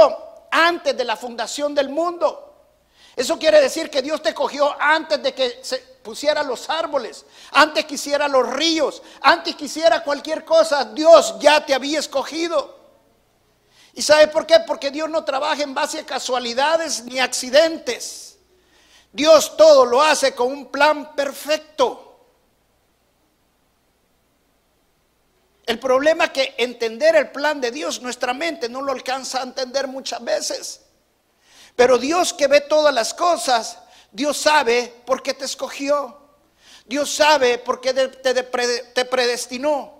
antes 0.50 0.96
de 0.96 1.04
la 1.04 1.18
fundación 1.18 1.76
del 1.76 1.90
mundo. 1.90 2.56
Eso 3.18 3.38
quiere 3.38 3.60
decir 3.60 3.90
que 3.90 4.02
Dios 4.02 4.22
te 4.22 4.30
escogió 4.30 4.74
antes 4.80 5.22
de 5.22 5.34
que 5.34 5.60
se, 5.62 5.95
pusiera 6.06 6.44
los 6.44 6.70
árboles, 6.70 7.26
antes 7.52 7.84
quisiera 7.86 8.28
los 8.28 8.48
ríos, 8.54 9.02
antes 9.22 9.56
quisiera 9.56 10.04
cualquier 10.04 10.46
cosa, 10.46 10.86
Dios 10.86 11.36
ya 11.40 11.66
te 11.66 11.74
había 11.74 11.98
escogido. 11.98 12.76
¿Y 13.96 14.04
sabe 14.04 14.28
por 14.28 14.46
qué? 14.46 14.60
Porque 14.68 14.92
Dios 14.92 15.10
no 15.10 15.26
trabaja 15.26 15.64
en 15.64 15.74
base 15.74 16.00
a 16.00 16.06
casualidades 16.06 17.04
ni 17.06 17.18
accidentes. 17.18 18.38
Dios 19.12 19.58
todo 19.58 19.84
lo 19.84 20.00
hace 20.04 20.36
con 20.36 20.52
un 20.52 20.68
plan 20.68 21.16
perfecto. 21.16 22.20
El 25.66 25.80
problema 25.80 26.26
es 26.26 26.30
que 26.30 26.54
entender 26.60 27.16
el 27.16 27.32
plan 27.32 27.60
de 27.60 27.72
Dios, 27.72 28.00
nuestra 28.00 28.36
mente 28.36 28.70
no 28.70 28.84
lo 28.84 28.92
alcanza 28.92 29.40
a 29.40 29.44
entender 29.44 29.88
muchas 29.88 30.24
veces. 30.24 30.82
Pero 31.76 31.98
Dios 31.98 32.32
que 32.32 32.46
ve 32.46 32.62
todas 32.62 32.94
las 32.94 33.14
cosas, 33.16 33.80
Dios 34.16 34.38
sabe 34.38 34.94
por 35.06 35.22
qué 35.22 35.34
te 35.34 35.44
escogió. 35.44 36.18
Dios 36.86 37.14
sabe 37.14 37.58
por 37.58 37.82
qué 37.82 37.94
te 37.94 39.06
predestinó. 39.06 39.94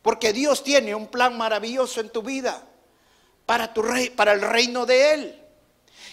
Porque 0.00 0.32
Dios 0.32 0.64
tiene 0.64 0.94
un 0.94 1.08
plan 1.08 1.36
maravilloso 1.36 2.00
en 2.00 2.08
tu 2.08 2.22
vida 2.22 2.66
para 3.44 3.74
tu 3.74 3.82
rey, 3.82 4.08
para 4.08 4.32
el 4.32 4.40
reino 4.40 4.86
de 4.86 5.12
él. 5.12 5.42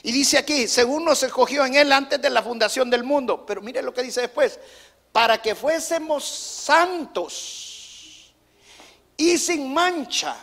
Y 0.04 0.12
dice 0.12 0.38
aquí, 0.38 0.68
según 0.68 1.06
nos 1.06 1.24
escogió 1.24 1.66
en 1.66 1.76
él 1.76 1.94
antes 1.94 2.22
de 2.22 2.30
la 2.30 2.44
fundación 2.44 2.90
del 2.90 3.06
mundo, 3.06 3.46
pero 3.46 3.62
mire 3.62 3.82
lo 3.82 3.94
que 3.94 4.04
dice 4.04 4.20
después, 4.20 4.60
para 5.14 5.42
que 5.42 5.56
fuésemos 5.56 6.26
santos 6.26 8.34
y 9.16 9.38
sin 9.38 9.74
mancha 9.74 10.36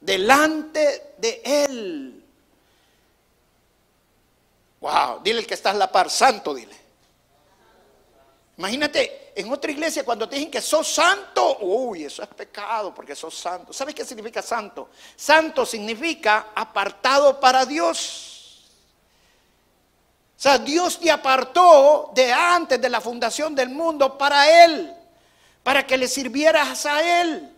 delante 0.00 1.14
de 1.18 1.40
él 1.44 2.23
Wow, 4.84 5.20
dile 5.22 5.38
el 5.38 5.46
que 5.46 5.54
está 5.54 5.70
a 5.70 5.72
la 5.72 5.90
par, 5.90 6.10
santo, 6.10 6.52
dile. 6.52 6.76
Imagínate, 8.58 9.32
en 9.34 9.50
otra 9.50 9.70
iglesia 9.70 10.04
cuando 10.04 10.28
te 10.28 10.36
dicen 10.36 10.50
que 10.50 10.60
sos 10.60 10.86
santo, 10.86 11.56
uy, 11.60 12.04
eso 12.04 12.22
es 12.22 12.28
pecado 12.28 12.94
porque 12.94 13.16
sos 13.16 13.34
santo. 13.34 13.72
¿Sabes 13.72 13.94
qué 13.94 14.04
significa 14.04 14.42
santo? 14.42 14.90
Santo 15.16 15.64
significa 15.64 16.48
apartado 16.54 17.40
para 17.40 17.64
Dios. 17.64 18.62
sea, 20.36 20.58
Dios 20.58 21.00
te 21.00 21.10
apartó 21.10 22.10
de 22.14 22.30
antes 22.30 22.78
de 22.78 22.90
la 22.90 23.00
fundación 23.00 23.54
del 23.54 23.70
mundo 23.70 24.18
para 24.18 24.66
Él, 24.66 24.94
para 25.62 25.86
que 25.86 25.96
le 25.96 26.08
sirvieras 26.08 26.84
a 26.84 27.22
Él. 27.22 27.50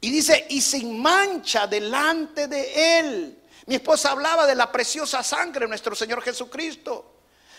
Y 0.00 0.10
dice, 0.10 0.46
y 0.48 0.62
sin 0.62 0.98
mancha 0.98 1.66
delante 1.66 2.48
de 2.48 3.00
Él. 3.00 3.35
Mi 3.66 3.76
esposa 3.76 4.12
hablaba 4.12 4.46
de 4.46 4.54
la 4.54 4.70
preciosa 4.70 5.22
sangre 5.22 5.60
de 5.60 5.68
nuestro 5.68 5.94
Señor 5.94 6.22
Jesucristo. 6.22 7.16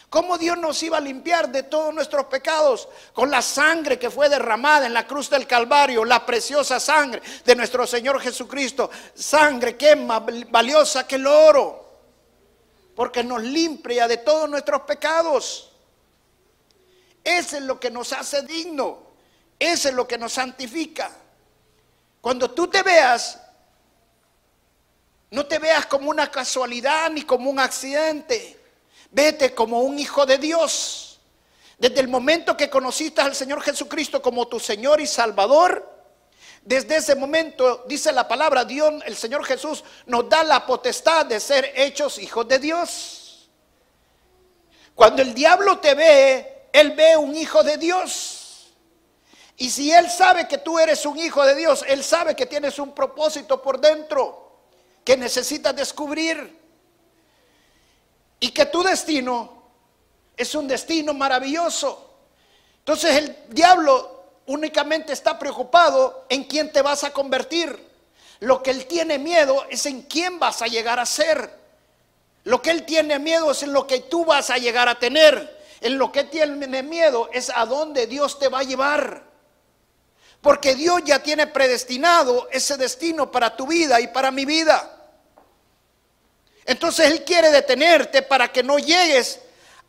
¿Cómo 0.10 0.38
Dios 0.38 0.58
nos 0.58 0.82
iba 0.84 0.98
a 0.98 1.02
limpiar 1.02 1.50
de 1.50 1.64
todos 1.64 1.94
nuestros 1.94 2.28
pecados? 2.28 2.88
Con 3.12 3.30
la 3.30 3.42
sangre 3.42 4.00
que 4.00 4.10
fue 4.10 4.30
derramada 4.30 4.86
en 4.86 4.94
la 4.94 5.06
cruz 5.06 5.30
del 5.30 5.46
Calvario, 5.46 6.06
la 6.06 6.26
preciosa 6.26 6.80
sangre 6.80 7.22
de 7.44 7.56
nuestro 7.56 7.86
Señor 7.86 8.22
Jesucristo. 8.22 8.90
Sangre 9.14 9.76
que 9.76 9.92
es 9.92 9.98
más 9.98 10.22
valiosa 10.50 11.06
que 11.06 11.16
el 11.16 11.28
oro. 11.28 11.86
Porque 12.96 13.22
nos 13.22 13.44
limpia 13.44 14.08
de 14.08 14.18
todos 14.18 14.50
nuestros 14.50 14.84
pecados. 14.84 15.74
Eso 17.22 17.58
es 17.58 17.64
lo 17.64 17.78
que 17.78 17.92
nos 17.92 18.14
hace 18.14 18.44
digno. 18.44 19.00
Eso 19.60 19.90
es 19.90 19.94
lo 19.94 20.08
que 20.08 20.18
nos 20.18 20.32
santifica. 20.32 21.12
Cuando 22.22 22.52
tú 22.52 22.68
te 22.68 22.82
veas, 22.82 23.42
no 25.30 25.46
te 25.46 25.60
veas 25.60 25.86
como 25.86 26.10
una 26.10 26.32
casualidad 26.32 27.10
ni 27.12 27.24
como 27.24 27.50
un 27.50 27.60
accidente. 27.60 28.58
Vete 29.12 29.54
como 29.54 29.82
un 29.82 30.00
hijo 30.00 30.26
de 30.26 30.38
Dios. 30.38 31.20
Desde 31.78 32.00
el 32.00 32.08
momento 32.08 32.56
que 32.56 32.70
conociste 32.70 33.22
al 33.22 33.36
Señor 33.36 33.62
Jesucristo 33.62 34.22
como 34.22 34.48
tu 34.48 34.60
Señor 34.60 35.02
y 35.02 35.08
Salvador, 35.08 35.96
desde 36.64 36.98
ese 36.98 37.16
momento, 37.16 37.86
dice 37.88 38.12
la 38.12 38.28
palabra, 38.28 38.66
Dios, 38.66 38.94
el 39.06 39.16
Señor 39.16 39.46
Jesús 39.46 39.84
nos 40.06 40.28
da 40.28 40.44
la 40.44 40.66
potestad 40.66 41.26
de 41.26 41.40
ser 41.40 41.72
hechos 41.76 42.18
hijos 42.20 42.48
de 42.48 42.60
Dios. 42.60 43.50
Cuando 44.96 45.22
el 45.22 45.34
diablo 45.34 45.78
te 45.80 45.94
ve, 45.94 46.70
él 46.74 46.92
ve 46.92 47.16
un 47.16 47.36
hijo 47.36 47.64
de 47.64 47.78
Dios. 47.78 48.74
Y 49.58 49.70
si 49.70 49.92
él 49.92 50.10
sabe 50.10 50.48
que 50.48 50.58
tú 50.58 50.80
eres 50.80 51.06
un 51.06 51.18
hijo 51.18 51.46
de 51.46 51.56
Dios, 51.56 51.86
él 51.88 52.04
sabe 52.04 52.36
que 52.36 52.46
tienes 52.46 52.80
un 52.80 52.94
propósito 52.94 53.62
por 53.62 53.80
dentro 53.80 54.47
que 55.08 55.16
necesitas 55.16 55.74
descubrir 55.74 56.54
y 58.42 58.50
que 58.50 58.66
tu 58.66 58.84
destino 58.84 59.64
es 60.36 60.54
un 60.54 60.68
destino 60.68 61.14
maravilloso. 61.14 62.14
Entonces 62.80 63.16
el 63.16 63.38
diablo 63.48 64.26
únicamente 64.48 65.14
está 65.14 65.40
preocupado 65.40 66.26
en 66.28 66.44
quién 66.44 66.74
te 66.74 66.82
vas 66.82 67.06
a 67.06 67.12
convertir. 67.12 67.88
Lo 68.42 68.62
que 68.62 68.72
él 68.72 68.86
tiene 68.86 69.18
miedo 69.18 69.66
es 69.70 69.86
en 69.86 70.02
quién 70.02 70.40
vas 70.40 70.62
a 70.62 70.68
llegar 70.68 71.00
a 71.00 71.06
ser. 71.06 71.58
Lo 72.44 72.62
que 72.62 72.72
él 72.72 72.86
tiene 72.86 73.18
miedo 73.18 73.52
es 73.52 73.64
en 73.64 73.72
lo 73.72 73.88
que 73.88 74.02
tú 74.02 74.26
vas 74.26 74.50
a 74.50 74.58
llegar 74.58 74.90
a 74.90 75.00
tener. 75.00 75.58
En 75.80 75.98
lo 75.98 76.12
que 76.12 76.26
tiene 76.26 76.84
miedo 76.84 77.30
es 77.32 77.50
a 77.56 77.66
dónde 77.66 78.08
Dios 78.08 78.40
te 78.40 78.50
va 78.50 78.60
a 78.60 78.64
llevar. 78.64 79.24
Porque 80.42 80.76
Dios 80.76 81.02
ya 81.06 81.24
tiene 81.24 81.48
predestinado 81.48 82.50
ese 82.52 82.76
destino 82.76 83.32
para 83.32 83.56
tu 83.56 83.68
vida 83.68 84.02
y 84.02 84.08
para 84.08 84.32
mi 84.32 84.44
vida. 84.44 84.96
Entonces 86.68 87.10
Él 87.10 87.24
quiere 87.24 87.50
detenerte 87.50 88.22
para 88.22 88.52
que 88.52 88.62
no 88.62 88.78
llegues 88.78 89.40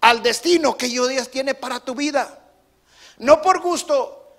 al 0.01 0.23
destino 0.23 0.77
que 0.77 0.87
Dios 0.87 1.29
tiene 1.29 1.55
para 1.55 1.81
tu 1.81 1.95
vida. 1.95 2.39
No 3.19 3.43
por 3.43 3.61
gusto, 3.61 4.37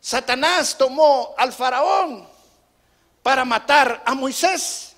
Satanás 0.00 0.76
tomó 0.78 1.34
al 1.36 1.52
faraón 1.52 2.26
para 3.22 3.44
matar 3.44 4.02
a 4.06 4.14
Moisés. 4.14 4.94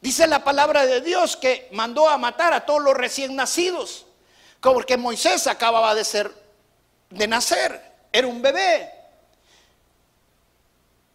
Dice 0.00 0.28
la 0.28 0.44
palabra 0.44 0.86
de 0.86 1.00
Dios 1.00 1.36
que 1.36 1.68
mandó 1.72 2.08
a 2.08 2.16
matar 2.18 2.52
a 2.52 2.64
todos 2.64 2.80
los 2.80 2.94
recién 2.94 3.34
nacidos, 3.34 4.06
porque 4.60 4.96
Moisés 4.96 5.48
acababa 5.48 5.92
de 5.96 6.04
ser 6.04 6.32
de 7.10 7.26
nacer, 7.26 7.82
era 8.12 8.28
un 8.28 8.40
bebé. 8.40 8.92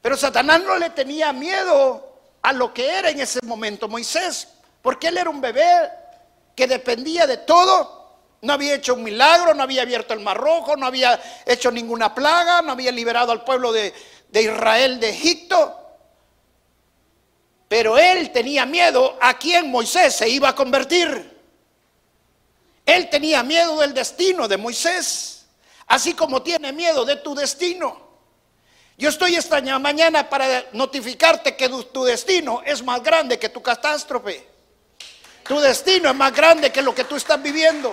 Pero 0.01 0.17
Satanás 0.17 0.61
no 0.63 0.75
le 0.77 0.89
tenía 0.89 1.31
miedo 1.31 2.12
a 2.43 2.53
lo 2.53 2.73
que 2.73 2.87
era 2.87 3.09
en 3.09 3.21
ese 3.21 3.39
momento 3.45 3.87
Moisés, 3.87 4.47
porque 4.81 5.07
él 5.07 5.17
era 5.17 5.29
un 5.29 5.41
bebé 5.41 5.89
que 6.55 6.67
dependía 6.67 7.25
de 7.25 7.37
todo. 7.37 8.03
No 8.41 8.53
había 8.53 8.75
hecho 8.75 8.95
un 8.95 9.03
milagro, 9.03 9.53
no 9.53 9.63
había 9.63 9.83
abierto 9.83 10.13
el 10.13 10.19
mar 10.19 10.37
rojo, 10.37 10.75
no 10.75 10.85
había 10.85 11.19
hecho 11.45 11.71
ninguna 11.71 12.13
plaga, 12.13 12.61
no 12.61 12.73
había 12.73 12.91
liberado 12.91 13.31
al 13.31 13.45
pueblo 13.45 13.71
de, 13.71 13.93
de 14.27 14.41
Israel 14.41 14.99
de 14.99 15.09
Egipto. 15.09 15.79
Pero 17.69 17.97
él 17.97 18.31
tenía 18.31 18.65
miedo 18.65 19.17
a 19.21 19.37
quién 19.37 19.71
Moisés 19.71 20.13
se 20.13 20.27
iba 20.27 20.49
a 20.49 20.55
convertir. 20.55 21.31
Él 22.85 23.09
tenía 23.09 23.41
miedo 23.41 23.79
del 23.79 23.93
destino 23.93 24.49
de 24.49 24.57
Moisés, 24.57 25.45
así 25.87 26.13
como 26.13 26.41
tiene 26.41 26.73
miedo 26.73 27.05
de 27.05 27.15
tu 27.15 27.33
destino. 27.33 28.03
Yo 29.03 29.09
estoy 29.09 29.35
esta 29.35 29.59
mañana 29.79 30.29
para 30.29 30.63
notificarte 30.71 31.57
que 31.57 31.67
tu 31.67 32.05
destino 32.05 32.61
es 32.65 32.81
más 32.81 33.03
grande 33.03 33.37
que 33.37 33.49
tu 33.49 33.61
catástrofe. 33.61 34.47
Tu 35.45 35.59
destino 35.59 36.09
es 36.09 36.15
más 36.15 36.33
grande 36.33 36.71
que 36.71 36.81
lo 36.81 36.95
que 36.95 37.03
tú 37.03 37.17
estás 37.17 37.43
viviendo. 37.43 37.91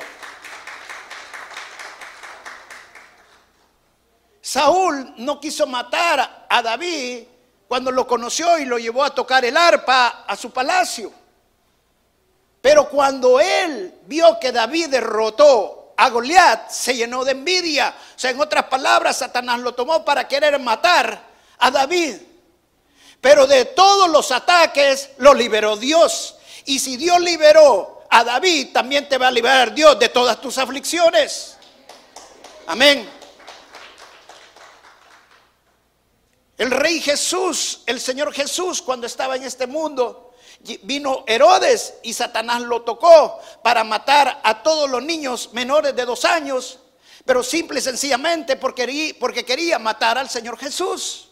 Saúl 4.40 5.12
no 5.16 5.40
quiso 5.40 5.66
matar 5.66 6.46
a 6.48 6.62
David 6.62 7.24
cuando 7.66 7.90
lo 7.90 8.06
conoció 8.06 8.56
y 8.60 8.64
lo 8.64 8.78
llevó 8.78 9.02
a 9.02 9.12
tocar 9.12 9.44
el 9.44 9.56
arpa 9.56 10.22
a 10.28 10.36
su 10.36 10.52
palacio. 10.52 11.12
Pero 12.60 12.88
cuando 12.88 13.40
él 13.40 13.96
vio 14.06 14.38
que 14.38 14.52
David 14.52 14.90
derrotó 14.90 15.79
a 16.00 16.08
Goliat 16.08 16.70
se 16.70 16.96
llenó 16.96 17.26
de 17.26 17.32
envidia. 17.32 17.94
O 18.16 18.18
sea, 18.18 18.30
en 18.30 18.40
otras 18.40 18.64
palabras, 18.64 19.18
Satanás 19.18 19.60
lo 19.60 19.74
tomó 19.74 20.02
para 20.02 20.26
querer 20.26 20.58
matar 20.58 21.28
a 21.58 21.70
David. 21.70 22.16
Pero 23.20 23.46
de 23.46 23.66
todos 23.66 24.08
los 24.08 24.32
ataques 24.32 25.10
lo 25.18 25.34
liberó 25.34 25.76
Dios. 25.76 26.36
Y 26.64 26.78
si 26.78 26.96
Dios 26.96 27.20
liberó 27.20 28.06
a 28.08 28.24
David, 28.24 28.68
también 28.72 29.10
te 29.10 29.18
va 29.18 29.28
a 29.28 29.30
liberar 29.30 29.74
Dios 29.74 29.98
de 29.98 30.08
todas 30.08 30.40
tus 30.40 30.56
aflicciones. 30.56 31.58
Amén. 32.66 33.06
El 36.56 36.70
rey 36.70 37.02
Jesús, 37.02 37.82
el 37.84 38.00
Señor 38.00 38.32
Jesús, 38.32 38.80
cuando 38.80 39.06
estaba 39.06 39.36
en 39.36 39.42
este 39.42 39.66
mundo, 39.66 40.29
Vino 40.82 41.24
Herodes 41.26 41.94
y 42.02 42.12
Satanás 42.12 42.60
lo 42.60 42.82
tocó 42.82 43.40
para 43.62 43.82
matar 43.82 44.40
a 44.44 44.62
todos 44.62 44.90
los 44.90 45.02
niños 45.02 45.50
menores 45.54 45.96
de 45.96 46.04
dos 46.04 46.26
años, 46.26 46.78
pero 47.24 47.42
simple 47.42 47.78
y 47.78 47.82
sencillamente 47.82 48.56
porque, 48.56 49.44
quería 49.46 49.78
matar 49.78 50.18
al 50.18 50.28
Señor 50.28 50.58
Jesús. 50.58 51.30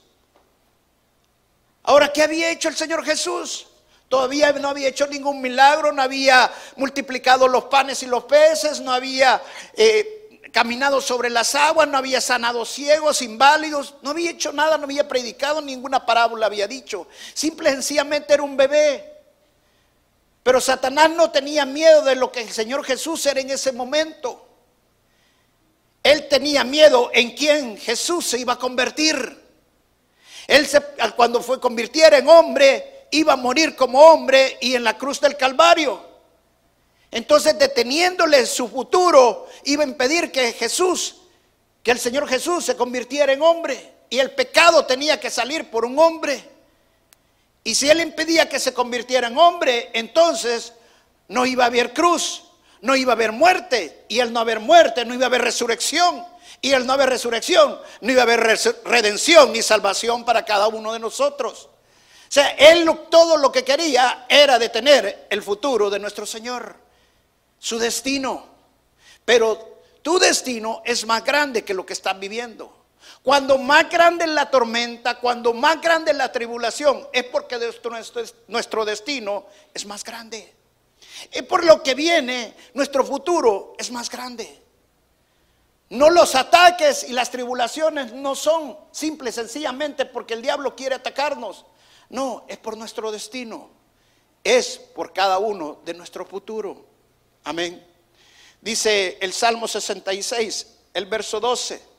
Ahora, 1.83 2.11
¿qué 2.11 2.23
había 2.23 2.51
hecho 2.51 2.71
el 2.71 2.77
Señor 2.77 3.05
Jesús? 3.05 3.67
Todavía 4.09 4.51
no 4.53 4.69
había 4.69 4.89
hecho 4.89 5.07
ningún 5.07 5.43
milagro, 5.43 5.93
no 5.93 6.01
había 6.01 6.51
multiplicado 6.77 7.47
los 7.49 7.65
panes 7.65 8.03
y 8.03 8.07
los 8.07 8.25
peces, 8.25 8.81
no 8.81 8.93
había 8.93 9.43
eh, 9.75 10.41
caminado 10.53 11.03
sobre 11.03 11.29
las 11.29 11.55
aguas, 11.55 11.87
no 11.87 11.99
había 11.99 12.23
sanado 12.23 12.65
ciegos, 12.65 13.21
inválidos, 13.21 13.95
no 14.01 14.11
había 14.11 14.31
hecho 14.31 14.53
nada, 14.53 14.79
no 14.79 14.85
había 14.85 15.07
predicado, 15.07 15.61
ninguna 15.61 16.07
parábola 16.07 16.47
había 16.47 16.67
dicho. 16.67 17.07
Simple 17.35 17.69
y 17.69 17.73
sencillamente 17.75 18.33
era 18.33 18.43
un 18.43 18.57
bebé. 18.57 19.18
Pero 20.49 20.63
Satanás 20.63 21.11
no 21.11 21.31
tenía 21.31 21.67
miedo 21.67 22.01
de 22.01 22.15
lo 22.15 22.33
que 22.33 22.41
el 22.41 22.51
Señor 22.51 22.83
Jesús 22.83 23.27
era 23.27 23.39
en 23.39 23.51
ese 23.51 23.71
momento. 23.71 24.49
Él 26.03 26.27
tenía 26.27 26.65
miedo 26.65 27.11
en 27.13 27.33
quién 27.33 27.77
Jesús 27.77 28.25
se 28.25 28.39
iba 28.39 28.55
a 28.55 28.59
convertir. 28.59 29.45
Él 30.47 30.67
cuando 31.17 31.43
fue 31.43 31.61
convirtiera 31.61 32.17
en 32.17 32.27
hombre, 32.31 33.09
iba 33.11 33.35
a 33.35 33.37
morir 33.37 33.77
como 33.77 34.01
hombre 34.01 34.57
y 34.63 34.75
en 34.75 34.85
la 34.85 34.97
cruz 34.97 35.21
del 35.21 35.37
Calvario. 35.37 36.03
Entonces, 37.11 37.59
deteniéndole 37.59 38.47
su 38.47 38.69
futuro, 38.69 39.49
iba 39.65 39.85
a 39.85 39.87
impedir 39.87 40.33
que 40.33 40.55
Jesús, 40.55 41.17
que 41.83 41.91
el 41.91 41.99
Señor 41.99 42.27
Jesús 42.27 42.65
se 42.65 42.75
convirtiera 42.75 43.35
en 43.35 43.43
hombre. 43.43 43.97
Y 44.09 44.19
el 44.19 44.31
pecado 44.31 44.87
tenía 44.87 45.21
que 45.21 45.29
salir 45.29 45.71
por 45.71 45.85
un 45.85 45.99
hombre. 45.99 46.43
Y 47.69 47.75
si 47.75 47.91
él 47.91 48.01
impedía 48.01 48.49
que 48.49 48.59
se 48.59 48.73
convirtiera 48.73 49.29
en 49.29 49.37
hombre, 49.37 49.91
entonces 49.93 50.73
no 51.29 51.45
iba 51.45 51.65
a 51.65 51.67
haber 51.67 51.93
cruz, 51.93 52.45
no 52.81 52.97
iba 52.97 53.13
a 53.13 53.15
haber 53.15 53.31
muerte. 53.31 54.07
Y 54.09 54.21
al 54.21 54.33
no 54.33 54.41
haber 54.41 54.59
muerte, 54.59 55.05
no 55.05 55.13
iba 55.13 55.27
a 55.27 55.27
haber 55.27 55.43
resurrección. 55.43 56.25
Y 56.63 56.73
al 56.73 56.87
no 56.87 56.95
haber 56.95 57.11
resurrección, 57.11 57.79
no 58.01 58.11
iba 58.11 58.23
a 58.23 58.25
haber 58.25 58.41
redención 58.87 59.53
ni 59.53 59.61
salvación 59.61 60.25
para 60.25 60.47
cada 60.47 60.67
uno 60.69 60.95
de 60.95 60.99
nosotros. 60.99 61.69
O 61.69 62.31
sea, 62.31 62.49
él 62.53 62.91
todo 63.11 63.37
lo 63.37 63.53
que 63.53 63.65
quería 63.65 64.25
era 64.31 64.59
detener 64.59 65.27
el 65.29 65.43
futuro 65.43 65.91
de 65.91 65.99
nuestro 65.99 66.25
Señor, 66.25 66.75
su 67.59 67.79
destino. 67.79 68.47
Pero 69.27 69.83
tu 70.01 70.19
destino 70.19 70.81
es 70.87 71.05
más 71.05 71.23
grande 71.23 71.67
que 71.67 71.75
lo 71.75 71.85
que 71.85 71.93
estás 71.93 72.19
viviendo. 72.19 72.78
Cuando 73.23 73.59
más 73.59 73.91
grande 73.91 74.25
es 74.25 74.31
la 74.31 74.51
tormenta, 74.51 75.19
cuando 75.19 75.53
más 75.53 75.81
grande 75.81 76.13
es 76.13 76.17
la 76.17 76.33
tribulación, 76.33 77.07
es 77.13 77.25
porque 77.25 77.59
nuestro, 78.49 78.85
destino 78.85 79.47
es 79.75 79.85
más 79.87 80.05
grande. 80.05 80.55
Y 81.33 81.43
por 81.43 81.65
lo 81.65 81.83
que 81.83 81.95
viene, 81.95 82.55
nuestro 82.75 83.05
futuro 83.05 83.75
es 83.79 83.91
más 83.91 84.09
grande. 84.09 84.63
No 85.91 86.11
los 86.11 86.35
ataques 86.35 87.05
y 87.09 87.13
las 87.13 87.31
tribulaciones 87.31 88.13
no 88.13 88.35
son 88.35 88.79
simples, 88.93 89.35
sencillamente 89.35 90.05
porque 90.05 90.35
el 90.35 90.43
diablo 90.43 90.77
quiere 90.77 90.95
atacarnos. 90.95 91.65
No, 92.11 92.45
es 92.49 92.59
por 92.59 92.77
nuestro 92.77 93.11
destino. 93.11 93.71
Es 94.45 94.79
por 94.79 95.13
cada 95.13 95.39
uno 95.39 95.81
de 95.85 95.95
nuestro 95.95 96.25
futuro. 96.25 96.85
Amén. 97.45 97.85
Dice 98.61 99.19
el 99.21 99.33
Salmo 99.33 99.67
66, 99.67 100.67
el 100.95 101.07
verso 101.07 101.41
12. 101.41 101.98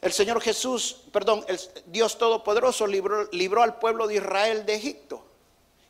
El 0.00 0.12
Señor 0.12 0.40
Jesús, 0.40 1.02
perdón, 1.12 1.44
el 1.48 1.60
Dios 1.86 2.18
Todopoderoso 2.18 2.86
libró, 2.86 3.28
libró 3.32 3.62
al 3.62 3.78
pueblo 3.78 4.06
de 4.06 4.16
Israel 4.16 4.64
de 4.64 4.74
Egipto. 4.74 5.24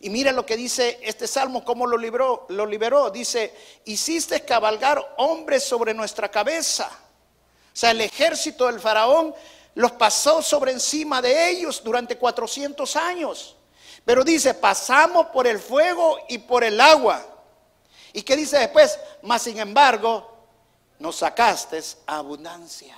Y 0.01 0.11
mira 0.11 0.33
lo 0.33 0.47
que 0.47 0.57
dice 0.57 0.99
este 1.03 1.27
salmo, 1.27 1.65
cómo 1.65 1.87
lo 1.87 1.99
libró, 1.99 2.47
lo 2.49 2.65
liberó. 2.65 3.11
Dice, 3.11 3.55
hiciste 3.85 4.45
cabalgar 4.45 5.15
hombres 5.19 5.65
sobre 5.65 5.93
nuestra 5.93 6.31
cabeza. 6.31 6.87
O 6.87 7.77
sea, 7.77 7.91
el 7.91 8.01
ejército 8.01 8.67
del 8.67 8.81
faraón 8.81 9.35
los 9.75 9.93
pasó 9.93 10.41
sobre 10.41 10.73
encima 10.73 11.21
de 11.21 11.51
ellos 11.51 11.83
durante 11.83 12.17
400 12.17 12.97
años. 12.97 13.57
Pero 14.05 14.25
dice, 14.25 14.55
pasamos 14.55 15.27
por 15.27 15.47
el 15.47 15.59
fuego 15.59 16.19
y 16.29 16.39
por 16.39 16.65
el 16.65 16.81
agua. 16.81 17.25
¿Y 18.13 18.23
qué 18.23 18.37
dice 18.37 18.59
después? 18.59 18.99
Mas 19.23 19.43
sin 19.43 19.59
embargo, 19.59 20.47
nos 20.99 21.17
sacaste 21.17 21.83
abundancia. 22.07 22.97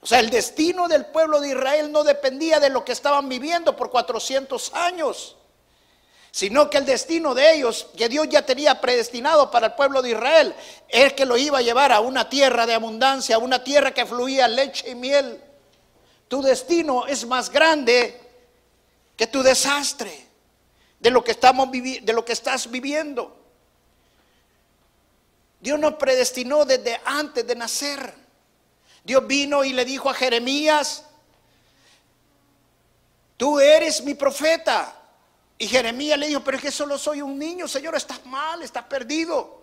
O 0.00 0.06
sea, 0.06 0.20
el 0.20 0.30
destino 0.30 0.86
del 0.88 1.06
pueblo 1.06 1.40
de 1.40 1.50
Israel 1.50 1.90
no 1.90 2.04
dependía 2.04 2.60
de 2.60 2.70
lo 2.70 2.84
que 2.84 2.92
estaban 2.92 3.28
viviendo 3.28 3.74
por 3.74 3.90
400 3.90 4.72
años, 4.74 5.36
sino 6.30 6.70
que 6.70 6.78
el 6.78 6.84
destino 6.84 7.34
de 7.34 7.54
ellos, 7.54 7.88
que 7.96 8.08
Dios 8.08 8.28
ya 8.28 8.46
tenía 8.46 8.80
predestinado 8.80 9.50
para 9.50 9.68
el 9.68 9.72
pueblo 9.74 10.02
de 10.02 10.10
Israel, 10.10 10.54
es 10.88 11.12
que 11.14 11.26
lo 11.26 11.36
iba 11.36 11.58
a 11.58 11.62
llevar 11.62 11.90
a 11.90 12.00
una 12.00 12.28
tierra 12.28 12.64
de 12.64 12.74
abundancia, 12.74 13.36
a 13.36 13.40
una 13.40 13.64
tierra 13.64 13.92
que 13.92 14.06
fluía 14.06 14.46
leche 14.46 14.90
y 14.90 14.94
miel. 14.94 15.42
Tu 16.28 16.42
destino 16.42 17.06
es 17.06 17.26
más 17.26 17.50
grande 17.50 18.20
que 19.16 19.26
tu 19.26 19.42
desastre, 19.42 20.26
de 21.00 21.10
lo 21.10 21.24
que, 21.24 21.32
estamos 21.32 21.70
de 21.72 22.12
lo 22.12 22.24
que 22.24 22.32
estás 22.32 22.70
viviendo. 22.70 23.36
Dios 25.60 25.78
nos 25.78 25.94
predestinó 25.94 26.64
desde 26.64 27.00
antes 27.04 27.46
de 27.46 27.56
nacer. 27.56 28.27
Dios 29.08 29.26
vino 29.26 29.64
y 29.64 29.72
le 29.72 29.86
dijo 29.86 30.10
a 30.10 30.14
Jeremías, 30.14 31.02
tú 33.38 33.58
eres 33.58 34.04
mi 34.04 34.12
profeta. 34.12 34.94
Y 35.56 35.66
Jeremías 35.66 36.18
le 36.18 36.26
dijo, 36.26 36.44
pero 36.44 36.58
es 36.58 36.62
que 36.62 36.70
solo 36.70 36.98
soy 36.98 37.22
un 37.22 37.38
niño, 37.38 37.66
Señor, 37.66 37.96
estás 37.96 38.26
mal, 38.26 38.60
estás 38.62 38.84
perdido. 38.84 39.62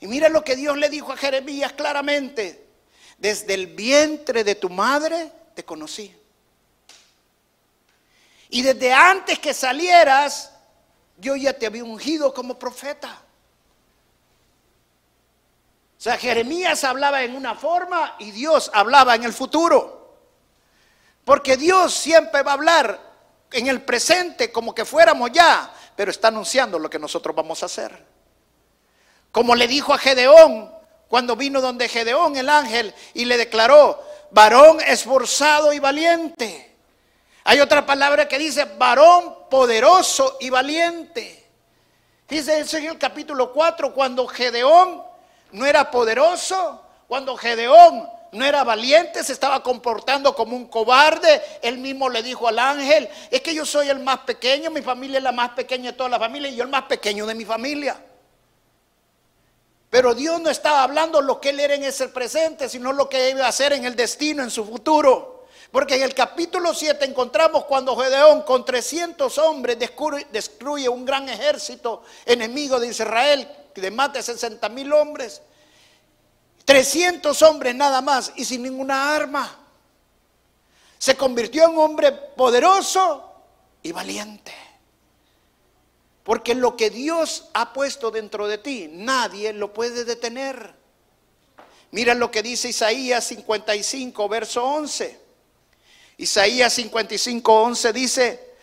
Y 0.00 0.06
mira 0.06 0.28
lo 0.28 0.44
que 0.44 0.54
Dios 0.54 0.76
le 0.76 0.90
dijo 0.90 1.14
a 1.14 1.16
Jeremías 1.16 1.72
claramente, 1.72 2.68
desde 3.16 3.54
el 3.54 3.68
vientre 3.68 4.44
de 4.44 4.54
tu 4.54 4.68
madre 4.68 5.32
te 5.54 5.64
conocí. 5.64 6.14
Y 8.50 8.60
desde 8.60 8.92
antes 8.92 9.38
que 9.38 9.54
salieras, 9.54 10.52
yo 11.16 11.36
ya 11.36 11.54
te 11.54 11.64
había 11.64 11.84
ungido 11.84 12.34
como 12.34 12.58
profeta. 12.58 13.22
O 15.98 16.00
sea, 16.00 16.18
Jeremías 16.18 16.84
hablaba 16.84 17.22
en 17.22 17.34
una 17.34 17.54
forma 17.54 18.16
y 18.18 18.30
Dios 18.30 18.70
hablaba 18.74 19.14
en 19.14 19.24
el 19.24 19.32
futuro. 19.32 20.18
Porque 21.24 21.56
Dios 21.56 21.94
siempre 21.94 22.42
va 22.42 22.52
a 22.52 22.54
hablar 22.54 23.00
en 23.50 23.66
el 23.66 23.82
presente 23.82 24.52
como 24.52 24.74
que 24.74 24.84
fuéramos 24.84 25.32
ya, 25.32 25.72
pero 25.96 26.10
está 26.10 26.28
anunciando 26.28 26.78
lo 26.78 26.90
que 26.90 26.98
nosotros 26.98 27.34
vamos 27.34 27.62
a 27.62 27.66
hacer. 27.66 28.04
Como 29.32 29.54
le 29.54 29.66
dijo 29.66 29.94
a 29.94 29.98
Gedeón, 29.98 30.70
cuando 31.08 31.34
vino 31.34 31.60
donde 31.60 31.88
Gedeón 31.88 32.36
el 32.36 32.48
ángel 32.48 32.94
y 33.14 33.24
le 33.24 33.38
declaró, 33.38 34.02
varón 34.30 34.80
esforzado 34.80 35.72
y 35.72 35.78
valiente. 35.78 36.76
Hay 37.44 37.60
otra 37.60 37.86
palabra 37.86 38.28
que 38.28 38.38
dice 38.38 38.64
varón 38.64 39.48
poderoso 39.48 40.36
y 40.40 40.50
valiente. 40.50 41.46
Dice 42.28 42.58
eso 42.58 42.76
en 42.76 42.86
el 42.86 42.98
capítulo 42.98 43.52
4, 43.52 43.94
cuando 43.94 44.26
Gedeón 44.26 45.05
no 45.56 45.64
era 45.64 45.90
poderoso, 45.90 46.82
cuando 47.08 47.34
Gedeón 47.34 48.06
no 48.32 48.44
era 48.44 48.62
valiente, 48.62 49.24
se 49.24 49.32
estaba 49.32 49.62
comportando 49.62 50.34
como 50.34 50.54
un 50.54 50.66
cobarde. 50.66 51.40
Él 51.62 51.78
mismo 51.78 52.10
le 52.10 52.22
dijo 52.22 52.46
al 52.46 52.58
ángel, 52.58 53.08
es 53.30 53.40
que 53.40 53.54
yo 53.54 53.64
soy 53.64 53.88
el 53.88 54.00
más 54.00 54.18
pequeño, 54.18 54.70
mi 54.70 54.82
familia 54.82 55.16
es 55.16 55.24
la 55.24 55.32
más 55.32 55.52
pequeña 55.52 55.92
de 55.92 55.96
toda 55.96 56.10
la 56.10 56.18
familia 56.18 56.50
y 56.50 56.56
yo 56.56 56.62
el 56.62 56.68
más 56.68 56.82
pequeño 56.82 57.24
de 57.24 57.34
mi 57.34 57.46
familia. 57.46 57.96
Pero 59.88 60.14
Dios 60.14 60.38
no 60.42 60.50
estaba 60.50 60.82
hablando 60.82 61.22
lo 61.22 61.40
que 61.40 61.48
él 61.48 61.60
era 61.60 61.74
en 61.74 61.84
ese 61.84 62.08
presente, 62.08 62.68
sino 62.68 62.92
lo 62.92 63.08
que 63.08 63.30
iba 63.30 63.46
a 63.46 63.48
hacer 63.48 63.72
en 63.72 63.86
el 63.86 63.96
destino, 63.96 64.42
en 64.42 64.50
su 64.50 64.62
futuro. 64.62 65.46
Porque 65.72 65.94
en 65.94 66.02
el 66.02 66.12
capítulo 66.12 66.74
7 66.74 67.02
encontramos 67.06 67.64
cuando 67.64 67.96
Gedeón 67.96 68.42
con 68.42 68.62
300 68.62 69.38
hombres 69.38 69.78
destruye 70.30 70.86
un 70.86 71.06
gran 71.06 71.30
ejército 71.30 72.02
enemigo 72.26 72.78
de 72.78 72.88
Israel 72.88 73.48
de 73.80 73.90
más 73.90 74.12
de 74.12 74.22
60 74.22 74.68
mil 74.68 74.92
hombres. 74.92 75.42
300 76.64 77.40
hombres 77.42 77.74
nada 77.74 78.00
más 78.00 78.32
y 78.36 78.44
sin 78.44 78.62
ninguna 78.62 79.14
arma. 79.14 79.58
Se 80.98 81.16
convirtió 81.16 81.68
en 81.68 81.78
hombre 81.78 82.12
poderoso 82.12 83.32
y 83.82 83.92
valiente. 83.92 84.52
Porque 86.24 86.56
lo 86.56 86.76
que 86.76 86.90
Dios 86.90 87.50
ha 87.54 87.72
puesto 87.72 88.10
dentro 88.10 88.48
de 88.48 88.58
ti, 88.58 88.88
nadie 88.90 89.52
lo 89.52 89.72
puede 89.72 90.04
detener. 90.04 90.74
Mira 91.92 92.14
lo 92.14 92.32
que 92.32 92.42
dice 92.42 92.70
Isaías 92.70 93.24
55, 93.24 94.28
verso 94.28 94.64
11. 94.64 95.20
Isaías 96.18 96.72
55, 96.72 97.62
11 97.62 97.92
dice, 97.92 98.54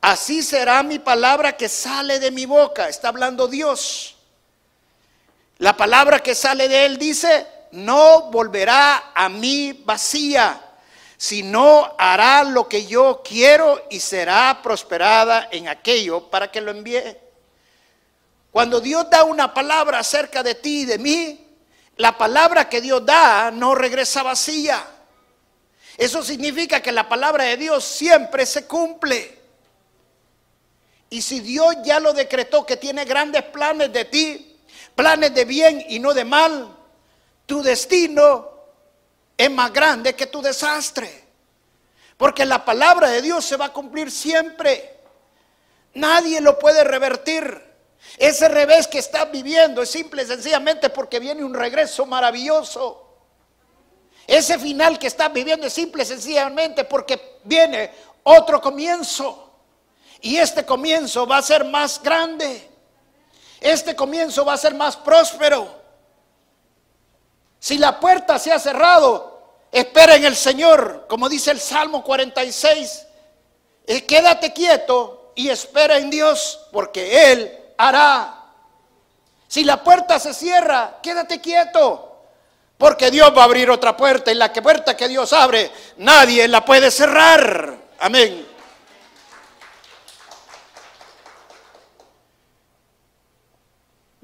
así 0.00 0.42
será 0.42 0.82
mi 0.82 0.98
palabra 0.98 1.56
que 1.56 1.68
sale 1.68 2.18
de 2.18 2.32
mi 2.32 2.44
boca. 2.44 2.88
Está 2.88 3.08
hablando 3.08 3.46
Dios. 3.46 4.11
La 5.62 5.76
palabra 5.76 6.18
que 6.18 6.34
sale 6.34 6.66
de 6.66 6.86
él 6.86 6.98
dice, 6.98 7.46
no 7.70 8.32
volverá 8.32 9.12
a 9.14 9.28
mí 9.28 9.80
vacía, 9.84 10.60
sino 11.16 11.94
hará 11.96 12.42
lo 12.42 12.68
que 12.68 12.84
yo 12.84 13.22
quiero 13.24 13.86
y 13.88 14.00
será 14.00 14.58
prosperada 14.60 15.46
en 15.52 15.68
aquello 15.68 16.28
para 16.28 16.50
que 16.50 16.60
lo 16.60 16.72
envíe. 16.72 17.16
Cuando 18.50 18.80
Dios 18.80 19.08
da 19.08 19.22
una 19.22 19.54
palabra 19.54 20.00
acerca 20.00 20.42
de 20.42 20.56
ti 20.56 20.80
y 20.80 20.84
de 20.84 20.98
mí, 20.98 21.46
la 21.96 22.18
palabra 22.18 22.68
que 22.68 22.80
Dios 22.80 23.06
da 23.06 23.52
no 23.52 23.76
regresa 23.76 24.24
vacía. 24.24 24.84
Eso 25.96 26.24
significa 26.24 26.82
que 26.82 26.90
la 26.90 27.08
palabra 27.08 27.44
de 27.44 27.56
Dios 27.56 27.84
siempre 27.84 28.46
se 28.46 28.66
cumple. 28.66 29.38
Y 31.08 31.22
si 31.22 31.38
Dios 31.38 31.76
ya 31.84 32.00
lo 32.00 32.12
decretó 32.12 32.66
que 32.66 32.76
tiene 32.76 33.04
grandes 33.04 33.44
planes 33.44 33.92
de 33.92 34.04
ti, 34.06 34.51
planes 34.94 35.34
de 35.34 35.44
bien 35.44 35.84
y 35.88 35.98
no 35.98 36.14
de 36.14 36.24
mal, 36.24 36.76
tu 37.46 37.62
destino 37.62 38.50
es 39.36 39.50
más 39.50 39.72
grande 39.72 40.14
que 40.14 40.26
tu 40.26 40.40
desastre. 40.40 41.22
Porque 42.16 42.44
la 42.44 42.64
palabra 42.64 43.08
de 43.08 43.22
Dios 43.22 43.44
se 43.44 43.56
va 43.56 43.66
a 43.66 43.72
cumplir 43.72 44.10
siempre. 44.10 45.00
Nadie 45.94 46.40
lo 46.40 46.58
puede 46.58 46.84
revertir. 46.84 47.72
Ese 48.16 48.48
revés 48.48 48.86
que 48.86 48.98
estás 48.98 49.30
viviendo 49.30 49.82
es 49.82 49.90
simple 49.90 50.22
y 50.22 50.26
sencillamente 50.26 50.90
porque 50.90 51.18
viene 51.18 51.44
un 51.44 51.54
regreso 51.54 52.06
maravilloso. 52.06 53.08
Ese 54.26 54.58
final 54.58 54.98
que 54.98 55.08
estás 55.08 55.32
viviendo 55.32 55.66
es 55.66 55.72
simple 55.72 56.02
y 56.04 56.06
sencillamente 56.06 56.84
porque 56.84 57.38
viene 57.44 57.90
otro 58.22 58.60
comienzo. 58.60 59.50
Y 60.20 60.36
este 60.36 60.64
comienzo 60.64 61.26
va 61.26 61.38
a 61.38 61.42
ser 61.42 61.64
más 61.64 62.00
grande. 62.02 62.71
Este 63.62 63.94
comienzo 63.94 64.44
va 64.44 64.54
a 64.54 64.58
ser 64.58 64.74
más 64.74 64.96
próspero. 64.96 65.82
Si 67.58 67.78
la 67.78 68.00
puerta 68.00 68.38
se 68.38 68.52
ha 68.52 68.58
cerrado, 68.58 69.40
espera 69.70 70.16
en 70.16 70.24
el 70.24 70.34
Señor, 70.34 71.06
como 71.08 71.28
dice 71.28 71.52
el 71.52 71.60
Salmo 71.60 72.02
46. 72.02 73.06
Y 73.86 74.00
quédate 74.02 74.52
quieto 74.52 75.32
y 75.34 75.48
espera 75.48 75.96
en 75.98 76.10
Dios, 76.10 76.66
porque 76.72 77.32
Él 77.32 77.58
hará. 77.78 78.42
Si 79.48 79.64
la 79.64 79.82
puerta 79.82 80.18
se 80.18 80.34
cierra, 80.34 80.98
quédate 81.02 81.40
quieto, 81.40 82.16
porque 82.78 83.10
Dios 83.10 83.32
va 83.36 83.42
a 83.42 83.44
abrir 83.44 83.70
otra 83.70 83.96
puerta 83.96 84.32
y 84.32 84.34
la 84.34 84.52
puerta 84.52 84.96
que 84.96 85.08
Dios 85.08 85.32
abre, 85.32 85.70
nadie 85.98 86.48
la 86.48 86.64
puede 86.64 86.90
cerrar. 86.90 87.76
Amén. 88.00 88.51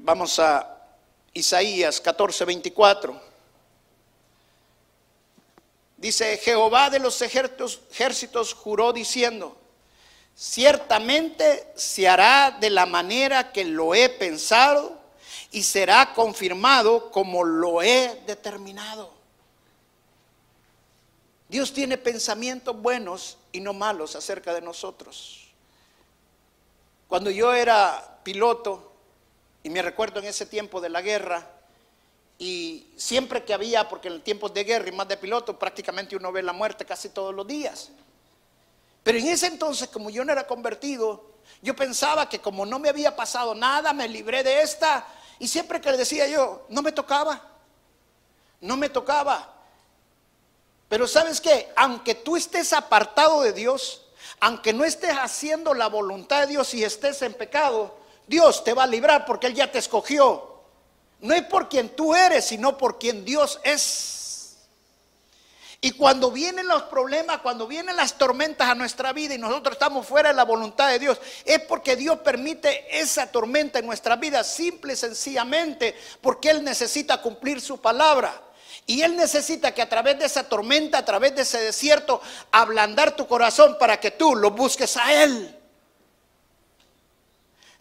Vamos 0.09 0.39
a 0.39 0.67
Isaías 1.35 2.01
14, 2.01 2.43
24. 2.43 3.21
Dice, 5.97 6.35
Jehová 6.39 6.89
de 6.89 6.97
los 6.97 7.21
ejércitos, 7.21 7.81
ejércitos 7.91 8.55
juró 8.55 8.91
diciendo, 8.91 9.55
ciertamente 10.35 11.71
se 11.75 12.07
hará 12.07 12.57
de 12.59 12.71
la 12.71 12.87
manera 12.87 13.51
que 13.51 13.63
lo 13.65 13.93
he 13.93 14.09
pensado 14.09 14.99
y 15.51 15.61
será 15.61 16.15
confirmado 16.15 17.11
como 17.11 17.43
lo 17.43 17.83
he 17.83 18.19
determinado. 18.25 19.13
Dios 21.49 21.71
tiene 21.71 21.99
pensamientos 21.99 22.75
buenos 22.75 23.37
y 23.51 23.59
no 23.59 23.73
malos 23.73 24.15
acerca 24.15 24.55
de 24.55 24.61
nosotros. 24.61 25.49
Cuando 27.07 27.29
yo 27.29 27.53
era 27.53 28.21
piloto, 28.23 28.88
y 29.63 29.69
me 29.69 29.81
recuerdo 29.81 30.19
en 30.19 30.25
ese 30.25 30.45
tiempo 30.45 30.81
de 30.81 30.89
la 30.89 31.01
guerra, 31.01 31.47
y 32.37 32.87
siempre 32.95 33.43
que 33.43 33.53
había, 33.53 33.89
porque 33.89 34.07
en 34.07 34.15
el 34.15 34.21
tiempo 34.21 34.47
de 34.47 34.63
guerra 34.63 34.87
y 34.87 34.93
más 34.93 35.07
de 35.09 35.17
piloto, 35.17 35.59
prácticamente 35.59 36.15
uno 36.15 36.31
ve 36.31 36.41
la 36.41 36.53
muerte 36.53 36.85
casi 36.85 37.09
todos 37.09 37.35
los 37.35 37.45
días. 37.45 37.89
Pero 39.03 39.17
en 39.17 39.27
ese 39.27 39.47
entonces, 39.47 39.89
como 39.89 40.09
yo 40.09 40.23
no 40.23 40.31
era 40.31 40.47
convertido, 40.47 41.31
yo 41.61 41.75
pensaba 41.75 42.29
que 42.29 42.39
como 42.39 42.65
no 42.65 42.79
me 42.79 42.87
había 42.87 43.15
pasado 43.15 43.53
nada, 43.53 43.91
me 43.91 44.07
libré 44.07 44.41
de 44.43 44.61
esta, 44.61 45.05
y 45.37 45.47
siempre 45.49 45.81
que 45.81 45.91
le 45.91 45.97
decía 45.97 46.27
yo, 46.27 46.65
no 46.69 46.81
me 46.81 46.93
tocaba, 46.93 47.41
no 48.61 48.77
me 48.77 48.87
tocaba. 48.87 49.53
Pero 50.87 51.07
sabes 51.07 51.41
qué, 51.41 51.71
aunque 51.75 52.15
tú 52.15 52.37
estés 52.37 52.71
apartado 52.71 53.41
de 53.41 53.51
Dios, 53.51 54.05
aunque 54.39 54.71
no 54.71 54.85
estés 54.85 55.11
haciendo 55.11 55.73
la 55.73 55.87
voluntad 55.87 56.41
de 56.41 56.47
Dios 56.47 56.73
y 56.73 56.83
estés 56.85 57.21
en 57.21 57.33
pecado, 57.33 57.98
Dios 58.29 58.63
te 58.63 58.75
va 58.75 58.83
a 58.83 58.87
librar 58.87 59.25
porque 59.25 59.47
Él 59.47 59.55
ya 59.55 59.71
te 59.71 59.79
escogió. 59.79 60.61
No 61.19 61.33
es 61.33 61.43
por 61.43 61.67
quien 61.67 61.89
tú 61.89 62.15
eres, 62.15 62.45
sino 62.45 62.77
por 62.77 62.99
quien 62.99 63.25
Dios 63.25 63.59
es. 63.63 64.57
Y 65.81 65.91
cuando 65.91 66.29
vienen 66.29 66.67
los 66.67 66.83
problemas, 66.83 67.39
cuando 67.39 67.65
vienen 67.65 67.95
las 67.95 68.17
tormentas 68.17 68.67
a 68.67 68.75
nuestra 68.75 69.13
vida 69.13 69.33
y 69.33 69.37
nosotros 69.37 69.73
estamos 69.73 70.05
fuera 70.05 70.29
de 70.29 70.35
la 70.35 70.43
voluntad 70.43 70.89
de 70.89 70.99
Dios, 70.99 71.19
es 71.43 71.59
porque 71.61 71.95
Dios 71.95 72.19
permite 72.19 72.99
esa 72.99 73.31
tormenta 73.31 73.79
en 73.79 73.87
nuestra 73.87 74.15
vida, 74.17 74.43
simple 74.43 74.93
y 74.93 74.97
sencillamente 74.97 75.95
porque 76.21 76.51
Él 76.51 76.63
necesita 76.63 77.21
cumplir 77.21 77.61
su 77.61 77.81
palabra. 77.81 78.41
Y 78.85 79.01
Él 79.01 79.15
necesita 79.15 79.73
que 79.73 79.81
a 79.81 79.89
través 79.89 80.19
de 80.19 80.25
esa 80.25 80.43
tormenta, 80.43 80.99
a 80.99 81.05
través 81.05 81.35
de 81.35 81.41
ese 81.43 81.59
desierto, 81.59 82.21
ablandar 82.51 83.15
tu 83.15 83.25
corazón 83.27 83.77
para 83.79 83.99
que 83.99 84.11
tú 84.11 84.35
lo 84.35 84.51
busques 84.51 84.97
a 84.97 85.23
Él. 85.23 85.58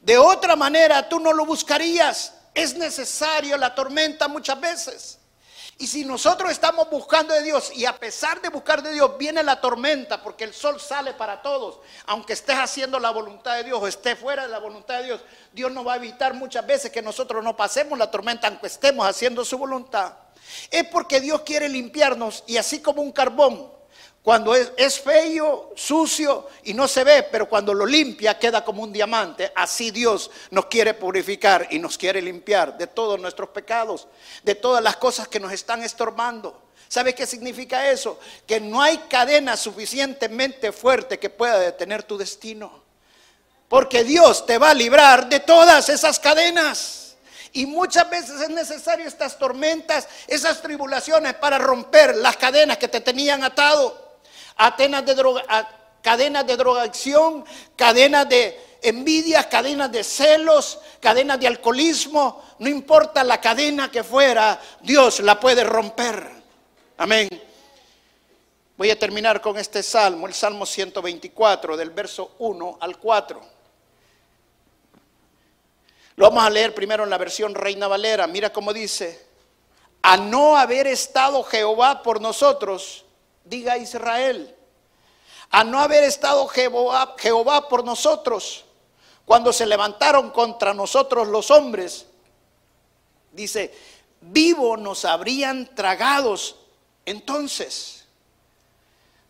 De 0.09 0.17
otra 0.17 0.57
manera, 0.57 1.07
tú 1.07 1.21
no 1.21 1.35
lo 1.35 1.45
buscarías. 1.45 2.33
Es 2.55 2.75
necesario 2.75 3.59
la 3.59 3.75
tormenta 3.75 4.27
muchas 4.27 4.59
veces. 4.59 5.19
Y 5.77 5.87
si 5.87 6.03
nosotros 6.03 6.51
estamos 6.51 6.89
buscando 6.89 7.35
de 7.35 7.43
Dios 7.43 7.71
y 7.75 7.85
a 7.85 7.95
pesar 7.95 8.41
de 8.41 8.49
buscar 8.49 8.83
de 8.83 8.95
Dios 8.95 9.19
viene 9.19 9.43
la 9.43 9.61
tormenta 9.61 10.23
porque 10.23 10.45
el 10.45 10.55
sol 10.55 10.81
sale 10.81 11.13
para 11.13 11.43
todos, 11.43 11.81
aunque 12.07 12.33
estés 12.33 12.57
haciendo 12.57 12.99
la 12.99 13.11
voluntad 13.11 13.57
de 13.57 13.65
Dios 13.65 13.79
o 13.83 13.87
estés 13.87 14.19
fuera 14.19 14.45
de 14.45 14.49
la 14.49 14.61
voluntad 14.61 15.01
de 15.01 15.05
Dios, 15.05 15.21
Dios 15.53 15.71
no 15.73 15.85
va 15.85 15.93
a 15.93 15.97
evitar 15.97 16.33
muchas 16.33 16.67
veces 16.67 16.91
que 16.91 17.03
nosotros 17.03 17.45
no 17.45 17.55
pasemos 17.55 17.99
la 17.99 18.11
tormenta 18.11 18.49
aunque 18.49 18.69
estemos 18.69 19.07
haciendo 19.07 19.45
su 19.45 19.59
voluntad. 19.59 20.15
Es 20.71 20.85
porque 20.85 21.21
Dios 21.21 21.43
quiere 21.43 21.69
limpiarnos 21.69 22.45
y 22.47 22.57
así 22.57 22.81
como 22.81 23.03
un 23.03 23.13
carbón, 23.13 23.71
cuando 24.29 24.55
es, 24.55 25.01
feo, 25.01 25.73
sucio 25.75 26.51
y 26.65 26.75
no 26.75 26.87
se 26.87 27.03
ve, 27.03 27.23
pero 27.33 27.49
cuando 27.49 27.73
lo 27.73 27.87
limpia 27.87 28.39
queda 28.39 28.63
como 28.63 28.83
un 28.83 28.93
diamante, 28.93 29.51
así 29.57 29.91
Dios 29.91 30.31
nos 30.51 30.67
quiere 30.67 30.93
purificar 30.93 31.67
y 31.71 31.79
nos 31.79 31.97
quiere 31.97 32.21
limpiar 32.21 32.77
de 32.77 32.89
todos 32.89 33.19
nuestros 33.19 33.49
pecados, 33.49 34.07
de 34.43 34.55
todas 34.55 34.85
las 34.85 34.99
cosas 34.99 35.29
que 35.29 35.41
nos 35.41 35.51
están 35.51 35.83
estorbando. 35.83 36.61
¿Sabe 36.89 37.15
qué 37.15 37.25
significa 37.25 37.91
eso? 37.91 38.21
Que 38.47 38.61
no 38.61 38.83
hay 38.83 38.99
cadena 39.09 39.57
suficientemente 39.57 40.73
fuerte 40.73 41.19
que 41.19 41.31
pueda 41.31 41.59
detener 41.59 42.03
tu 42.03 42.19
destino. 42.19 42.83
Porque 43.67 44.05
Dios 44.05 44.45
te 44.45 44.59
va 44.59 44.73
a 44.73 44.75
librar 44.75 45.31
de 45.31 45.41
todas 45.41 45.89
esas 45.89 46.21
cadenas. 46.21 47.17
Y 47.55 47.65
muchas 47.65 48.11
veces 48.11 48.43
es 48.43 48.51
necesario 48.51 49.09
estas 49.09 49.39
tormentas, 49.39 50.07
esas 50.27 50.61
tribulaciones 50.61 51.33
para 51.33 51.57
romper 51.57 52.15
las 52.17 52.37
cadenas 52.37 52.77
que 52.77 52.89
te 52.89 53.01
tenían 53.01 53.43
atado. 53.43 54.08
Atenas 54.59 55.07
de 55.07 55.15
droga, 55.15 55.43
cadenas 56.03 56.47
de 56.47 56.57
drogadicción, 56.57 57.45
cadenas 57.77 58.29
de 58.29 58.69
envidias, 58.83 59.47
cadenas 59.47 59.91
de 59.91 60.05
celos, 60.05 60.79
cadenas 61.01 61.41
de 61.41 61.47
alcoholismo. 61.47 62.43
No 62.59 62.69
importa 62.69 63.25
la 63.25 63.41
cadena 63.41 63.91
que 63.91 64.05
fuera, 64.05 64.61
Dios 64.81 65.21
la 65.21 65.39
puede 65.39 65.65
romper. 65.65 66.29
Amén. 66.99 67.29
Voy 68.77 68.91
a 68.91 68.99
terminar 68.99 69.41
con 69.41 69.59
este 69.59 69.83
salmo, 69.83 70.29
el 70.29 70.35
Salmo 70.35 70.65
124, 70.65 71.77
del 71.77 71.91
verso 71.91 72.35
1 72.39 72.79
al 72.81 72.97
4. 72.99 73.41
Lo 76.15 76.25
vamos 76.25 76.45
a 76.45 76.51
leer 76.51 76.75
primero 76.75 77.05
en 77.05 77.11
la 77.11 77.19
versión 77.19 77.55
Reina 77.55 77.89
Valera. 77.89 78.27
Mira 78.27 78.53
cómo 78.53 78.73
dice, 78.73 79.27
a 80.03 80.17
no 80.17 80.57
haber 80.57 80.87
estado 80.87 81.43
Jehová 81.43 82.03
por 82.03 82.21
nosotros, 82.21 83.05
diga 83.49 83.79
Israel, 83.79 84.55
a 85.51 85.65
no 85.65 85.81
haber 85.81 86.05
estado 86.05 86.47
Jehová, 86.49 87.69
por 87.69 87.85
nosotros, 87.85 88.65
cuando 89.25 89.53
se 89.53 89.67
levantaron 89.67 90.31
contra 90.31 90.75
nosotros 90.75 91.29
los 91.29 91.51
hombres, 91.51 92.07
dice, 93.33 93.75
vivo 94.21 94.77
nos 94.77 95.05
habrían 95.05 95.75
tragados 95.75 96.57
entonces. 97.07 98.05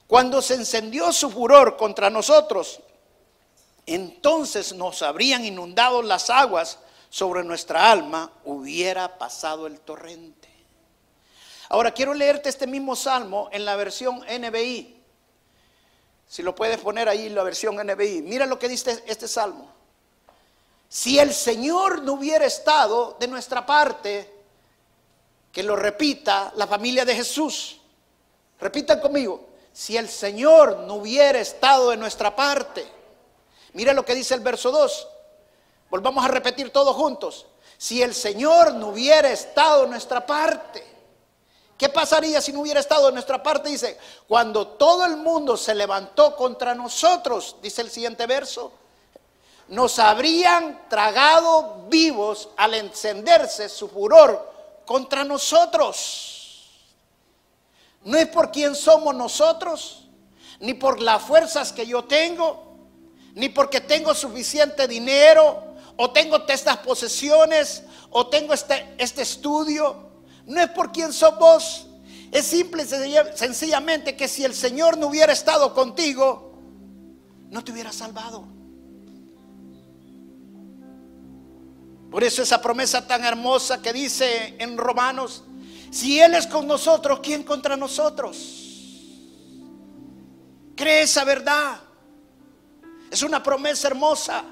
Cuando 0.07 0.41
se 0.43 0.55
encendió 0.55 1.13
su 1.13 1.31
furor 1.31 1.77
contra 1.77 2.11
nosotros, 2.11 2.81
entonces 3.87 4.73
nos 4.73 5.03
habrían 5.03 5.45
inundado 5.45 6.03
las 6.03 6.31
aguas 6.31 6.79
sobre 7.11 7.45
nuestra 7.45 7.91
alma, 7.91 8.33
hubiera 8.45 9.19
pasado 9.19 9.67
el 9.67 9.81
torrente. 9.81 10.49
Ahora 11.69 11.93
quiero 11.93 12.15
leerte 12.15 12.49
este 12.49 12.67
mismo 12.67 12.97
salmo 12.97 13.49
en 13.53 13.65
la 13.65 13.77
versión 13.77 14.21
NBI. 14.21 15.03
Si 16.27 16.43
lo 16.43 16.55
puedes 16.55 16.79
poner 16.79 17.09
ahí 17.09 17.29
la 17.29 17.43
versión 17.43 17.77
NBI. 17.77 18.23
Mira 18.23 18.47
lo 18.47 18.59
que 18.59 18.69
dice 18.69 19.03
este 19.07 19.29
salmo. 19.29 19.73
Si 20.89 21.19
el 21.19 21.35
Señor 21.35 22.03
no 22.03 22.15
hubiera 22.15 22.47
estado 22.47 23.17
de 23.21 23.29
nuestra 23.29 23.65
parte, 23.67 24.35
que 25.53 25.63
lo 25.63 25.77
repita 25.77 26.53
la 26.57 26.67
familia 26.67 27.05
de 27.05 27.15
Jesús. 27.15 27.81
Repitan 28.61 29.01
conmigo. 29.01 29.49
Si 29.73 29.97
el 29.97 30.09
Señor 30.09 30.79
no 30.87 30.95
hubiera 30.95 31.39
estado 31.39 31.91
de 31.91 31.97
nuestra 31.97 32.35
parte, 32.35 32.99
Mira 33.79 33.93
lo 33.93 34.05
que 34.05 34.15
dice 34.15 34.35
el 34.35 34.41
verso 34.41 34.71
2. 34.71 35.09
Volvamos 35.91 36.25
a 36.25 36.29
repetir 36.29 36.71
todos 36.71 36.97
juntos. 36.97 37.47
Si 37.77 38.03
el 38.03 38.15
Señor 38.15 38.75
no 38.75 38.89
hubiera 38.89 39.31
estado 39.31 39.85
en 39.85 39.91
nuestra 39.91 40.27
parte, 40.27 40.85
¿qué 41.79 41.89
pasaría 41.89 42.43
si 42.43 42.53
no 42.53 42.61
hubiera 42.61 42.81
estado 42.81 43.09
en 43.09 43.15
nuestra 43.15 43.43
parte? 43.43 43.71
Dice, 43.71 43.97
cuando 44.27 44.67
todo 44.67 45.07
el 45.07 45.17
mundo 45.17 45.57
se 45.57 45.75
levantó 45.75 46.37
contra 46.37 46.75
nosotros, 46.75 47.57
dice 47.63 47.81
el 47.81 47.91
siguiente 47.91 48.27
verso, 48.27 48.73
nos 49.69 49.99
habrían 49.99 50.89
tragado 50.89 51.85
vivos 51.89 52.49
al 52.57 52.75
encenderse 52.75 53.69
su 53.69 53.89
furor 53.89 54.53
contra 54.85 55.25
nosotros. 55.25 56.35
No 58.03 58.17
es 58.19 58.27
por 58.29 58.51
quién 58.51 58.75
somos 58.75 59.15
nosotros, 59.15 60.05
ni 60.61 60.75
por 60.75 61.01
las 61.01 61.23
fuerzas 61.23 61.73
que 61.73 61.87
yo 61.87 62.05
tengo, 62.05 62.77
ni 63.35 63.49
porque 63.49 63.81
tengo 63.81 64.15
suficiente 64.15 64.89
dinero, 64.89 65.63
o 65.97 66.11
tengo 66.11 66.45
estas 66.49 66.79
posesiones, 66.79 67.83
o 68.11 68.27
tengo 68.29 68.55
este, 68.55 68.95
este 68.99 69.23
estudio. 69.23 70.08
No 70.49 70.61
es 70.61 70.71
por 70.71 70.91
quién 70.91 71.13
somos, 71.13 71.87
es 72.33 72.47
simple 72.47 72.85
sencillamente 72.87 74.17
que 74.17 74.29
si 74.29 74.45
el 74.45 74.55
Señor 74.55 74.97
no 74.97 75.09
hubiera 75.09 75.33
estado 75.33 75.75
contigo, 75.75 76.59
no 77.51 77.63
te 77.63 77.73
hubiera 77.73 77.93
salvado. 77.93 78.45
Por 82.11 82.25
eso 82.25 82.43
esa 82.43 82.61
promesa 82.61 83.07
tan 83.07 83.25
hermosa 83.25 83.83
que 83.83 83.93
dice 83.93 84.57
en 84.59 84.79
Romanos, 84.79 85.45
si 85.91 86.19
Él 86.21 86.35
es 86.35 86.47
con 86.47 86.67
nosotros, 86.67 87.21
¿quién 87.23 87.43
contra 87.43 87.77
nosotros? 87.77 88.37
Cree 90.75 91.03
esa 91.03 91.25
verdad. 91.25 91.81
Es 93.11 93.23
una 93.23 93.43
promesa 93.43 93.89
hermosa. 93.89 94.45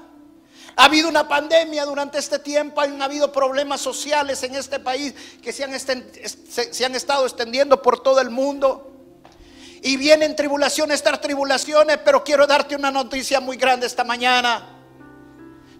Ha 0.79 0.85
habido 0.85 1.09
una 1.09 1.27
pandemia 1.27 1.85
durante 1.85 2.19
este 2.19 2.37
tiempo, 2.37 2.81
han 2.81 3.01
habido 3.01 3.31
problemas 3.31 3.81
sociales 3.81 4.43
en 4.43 4.53
este 4.53 4.79
país 4.79 5.11
que 5.41 5.51
se 5.51 5.63
han, 5.63 5.73
estado 5.73 7.25
extendiendo 7.25 7.81
por 7.81 8.03
todo 8.03 8.21
el 8.21 8.29
mundo. 8.29 8.91
Y 9.81 9.97
vienen 9.97 10.35
tribulaciones 10.35 11.01
tras 11.01 11.19
tribulaciones, 11.19 11.97
pero 12.05 12.23
quiero 12.23 12.45
darte 12.45 12.75
una 12.75 12.91
noticia 12.91 13.39
muy 13.39 13.57
grande 13.57 13.87
esta 13.87 14.03
mañana. 14.03 14.69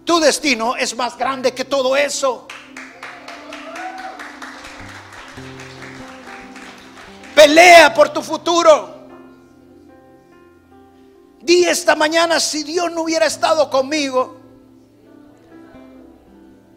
Tu 0.04 0.18
destino 0.18 0.74
es 0.74 0.96
más 0.96 1.16
grande 1.16 1.54
que 1.54 1.64
todo 1.64 1.96
eso. 1.96 2.48
Pelea 7.36 7.94
por 7.94 8.08
tu 8.08 8.20
futuro. 8.20 8.98
Di 11.40 11.66
esta 11.66 11.94
mañana, 11.94 12.40
si 12.40 12.64
Dios 12.64 12.90
no 12.90 13.02
hubiera 13.02 13.26
estado 13.26 13.70
conmigo, 13.70 14.37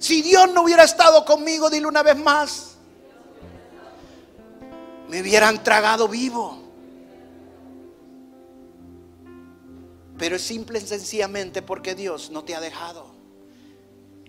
si 0.02 0.24
Dios 0.24 0.52
no 0.52 0.64
hubiera 0.64 0.84
estado 0.84 1.24
conmigo, 1.24 1.70
dile 1.70 1.86
una 1.86 2.02
vez 2.02 2.18
más, 2.18 2.76
me 5.08 5.22
hubieran 5.22 5.64
tragado 5.64 6.08
vivo. 6.08 6.60
Pero 10.18 10.38
es 10.38 10.42
simple 10.42 10.80
y 10.80 10.82
sencillamente 10.82 11.62
porque 11.62 11.94
Dios 11.94 12.32
no 12.32 12.44
te 12.44 12.56
ha 12.56 12.60
dejado. 12.60 13.12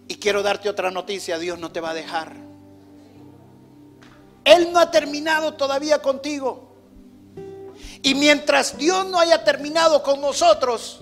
Y 0.08 0.16
quiero 0.16 0.42
darte 0.42 0.68
otra 0.68 0.90
noticia, 0.90 1.38
Dios 1.38 1.58
no 1.58 1.72
te 1.72 1.80
va 1.80 1.92
a 1.92 1.94
dejar. 1.94 2.34
Él 4.44 4.74
no 4.74 4.78
ha 4.78 4.90
terminado 4.90 5.54
todavía 5.54 6.02
contigo. 6.02 6.76
Y 8.02 8.14
mientras 8.14 8.76
Dios 8.76 9.06
no 9.06 9.18
haya 9.18 9.42
terminado 9.42 10.02
con 10.02 10.20
nosotros, 10.20 11.00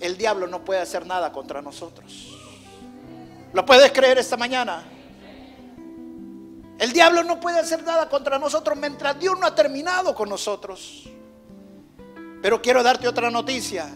el 0.00 0.16
diablo 0.16 0.48
no 0.48 0.64
puede 0.64 0.80
hacer 0.80 1.06
nada 1.06 1.30
contra 1.30 1.62
nosotros. 1.62 2.31
¿Lo 3.52 3.66
puedes 3.66 3.92
creer 3.92 4.18
esta 4.18 4.36
mañana? 4.36 4.82
El 6.78 6.92
diablo 6.92 7.22
no 7.22 7.38
puede 7.38 7.60
hacer 7.60 7.82
nada 7.84 8.08
contra 8.08 8.38
nosotros 8.38 8.76
mientras 8.76 9.18
Dios 9.18 9.38
no 9.38 9.46
ha 9.46 9.54
terminado 9.54 10.14
con 10.14 10.28
nosotros. 10.28 11.04
Pero 12.42 12.60
quiero 12.60 12.82
darte 12.82 13.06
otra 13.06 13.30
noticia. 13.30 13.88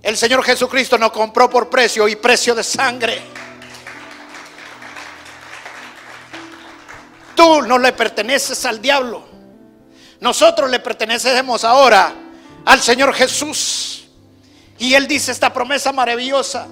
El 0.00 0.16
Señor 0.16 0.44
Jesucristo 0.44 0.98
nos 0.98 1.10
compró 1.12 1.48
por 1.48 1.68
precio 1.70 2.06
y 2.06 2.16
precio 2.16 2.54
de 2.54 2.62
sangre. 2.62 3.22
Tú 7.34 7.62
no 7.62 7.78
le 7.78 7.92
perteneces 7.92 8.64
al 8.64 8.80
diablo. 8.80 9.24
Nosotros 10.20 10.70
le 10.70 10.78
pertenecemos 10.78 11.64
ahora 11.64 12.14
al 12.64 12.80
Señor 12.80 13.12
Jesús. 13.12 14.06
Y 14.78 14.94
Él 14.94 15.08
dice 15.08 15.32
esta 15.32 15.52
promesa 15.52 15.90
maravillosa, 15.90 16.68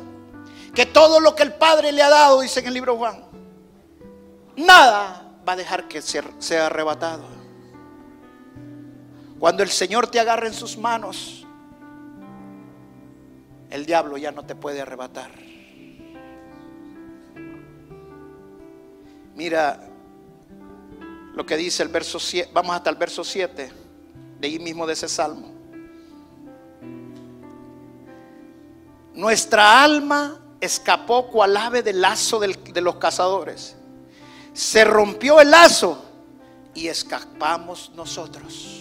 que 0.75 0.87
todo 0.87 1.21
lo 1.21 1.35
que 1.35 1.43
el 1.43 1.55
Padre 1.55 1.93
le 1.93 2.03
ha 2.03 2.09
dado, 2.09 2.41
dice 2.41 2.61
en 2.61 2.67
el 2.67 2.75
libro 2.75 2.97
Juan, 2.97 3.25
nada 4.57 5.31
va 5.47 5.53
a 5.53 5.57
dejar 5.57 5.89
que 5.89 6.01
sea 6.01 6.67
arrebatado. 6.67 7.25
Cuando 9.39 9.63
el 9.63 9.71
Señor 9.71 10.07
te 10.07 10.21
agarre 10.21 10.47
en 10.47 10.55
sus 10.55 10.79
manos, 10.79 11.47
el 13.71 13.87
diablo 13.87 14.17
ya 14.17 14.31
no 14.31 14.45
te 14.45 14.55
puede 14.55 14.81
arrebatar. 14.81 15.31
Mira, 19.35 19.89
lo 21.35 21.47
que 21.47 21.57
dice 21.57 21.83
el 21.83 21.89
verso 21.89 22.21
7, 22.21 22.51
vamos 22.53 22.77
hasta 22.77 22.91
el 22.91 22.97
verso 22.97 23.25
7 23.25 23.73
de 24.39 24.47
ahí 24.47 24.59
mismo 24.59 24.87
de 24.87 24.93
ese 24.93 25.09
salmo. 25.09 25.51
Nuestra 29.15 29.83
alma 29.83 30.42
escapó 30.63 31.27
cual 31.27 31.57
ave 31.57 31.83
del 31.83 32.01
lazo 32.01 32.39
de 32.39 32.81
los 32.81 32.97
cazadores. 32.97 33.75
Se 34.55 34.85
rompió 34.85 35.41
el 35.41 35.51
lazo 35.51 36.03
y 36.73 36.87
escapamos 36.87 37.91
nosotros. 37.97 38.79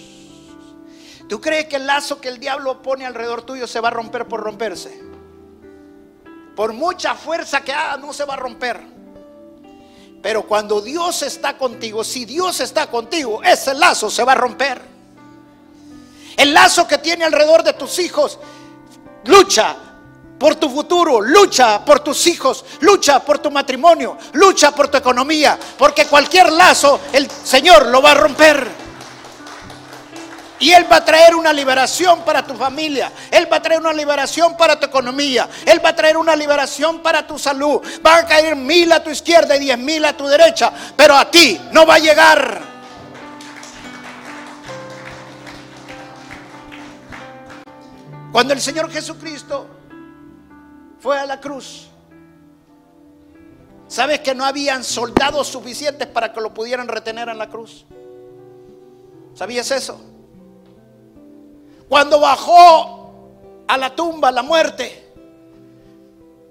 ¿Tú 1.28 1.42
crees 1.42 1.66
que 1.66 1.78
el 1.78 1.88
lazo 1.88 2.22
que 2.22 2.30
el 2.30 2.40
diablo 2.40 2.84
pone 2.84 3.06
alrededor 3.06 3.42
tuyo 3.42 3.66
se 3.66 3.80
va 3.80 3.88
a 3.88 3.92
romper 3.92 4.28
por 4.28 4.42
romperse? 4.42 5.02
Por 6.56 6.74
mucha 6.74 7.16
fuerza 7.16 7.62
que 7.62 7.74
haga, 7.74 7.98
no 7.98 8.14
se 8.14 8.26
va 8.26 8.36
a 8.36 8.38
romper. 8.38 8.80
Pero 10.22 10.44
cuando 10.44 10.82
Dios 10.82 11.24
está 11.24 11.58
contigo, 11.58 12.04
si 12.04 12.26
Dios 12.26 12.60
está 12.60 12.92
contigo, 12.92 13.42
ese 13.42 13.74
lazo 13.74 14.12
se 14.12 14.24
va 14.24 14.34
a 14.34 14.36
romper. 14.36 14.80
El 16.38 16.54
lazo 16.54 16.88
que 16.88 17.00
tiene 17.00 17.26
alrededor 17.26 17.64
de 17.64 17.74
tus 17.74 17.98
hijos, 17.98 18.38
lucha 19.26 19.91
por 20.42 20.56
tu 20.56 20.72
futuro, 20.72 21.22
lucha 21.22 21.86
por 21.86 22.00
tus 22.00 22.26
hijos, 22.26 22.66
lucha 22.80 23.20
por 23.20 23.38
tu 23.38 23.52
matrimonio, 23.52 24.18
lucha 24.34 24.72
por 24.72 24.88
tu 24.88 24.98
economía, 24.98 25.56
porque 25.78 26.08
cualquier 26.08 26.52
lazo 26.52 27.00
el 27.14 27.30
Señor 27.30 27.86
lo 27.86 28.02
va 28.02 28.14
a 28.14 28.16
romper. 28.16 28.68
Y 30.58 30.72
Él 30.72 30.92
va 30.92 30.96
a 30.96 31.06
traer 31.06 31.36
una 31.36 31.54
liberación 31.54 32.22
para 32.26 32.44
tu 32.44 32.56
familia. 32.56 33.12
Él 33.30 33.48
va 33.52 33.58
a 33.58 33.62
traer 33.62 33.82
una 33.82 33.94
liberación 33.94 34.58
para 34.58 34.80
tu 34.80 34.88
economía. 34.88 35.48
Él 35.64 35.84
va 35.84 35.90
a 35.90 35.96
traer 35.96 36.18
una 36.18 36.36
liberación 36.36 37.04
para 37.04 37.28
tu 37.28 37.38
salud. 37.38 37.80
Va 38.04 38.18
a 38.18 38.26
caer 38.26 38.56
mil 38.56 38.92
a 38.92 39.04
tu 39.04 39.12
izquierda 39.12 39.56
y 39.56 39.60
diez 39.60 39.78
mil 39.78 40.04
a 40.06 40.18
tu 40.18 40.26
derecha. 40.26 40.72
Pero 40.96 41.16
a 41.16 41.30
ti 41.30 41.60
no 41.72 41.86
va 41.86 41.96
a 41.96 42.00
llegar. 42.00 42.62
Cuando 48.32 48.54
el 48.54 48.62
Señor 48.62 48.92
Jesucristo 48.92 49.81
fue 51.02 51.18
a 51.18 51.26
la 51.26 51.42
cruz, 51.42 51.88
¿sabes 53.88 54.20
que 54.20 54.36
no 54.36 54.46
habían 54.46 54.84
soldados 54.84 55.48
suficientes 55.48 56.08
para 56.08 56.32
que 56.32 56.40
lo 56.40 56.54
pudieran 56.54 56.88
retener 56.88 57.28
en 57.28 57.40
la 57.40 57.50
cruz? 57.50 57.86
¿Sabías 59.34 59.72
eso? 59.72 60.00
Cuando 61.90 62.20
bajó 62.20 63.12
a 63.68 63.78
la 63.78 63.96
tumba 63.96 64.32
la 64.32 64.44
muerte, 64.44 65.12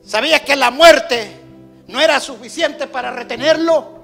¿sabías 0.02 0.40
que 0.40 0.56
la 0.56 0.72
muerte 0.72 1.30
no 1.86 2.00
era 2.00 2.18
suficiente 2.18 2.88
para 2.88 3.12
retenerlo? 3.12 4.00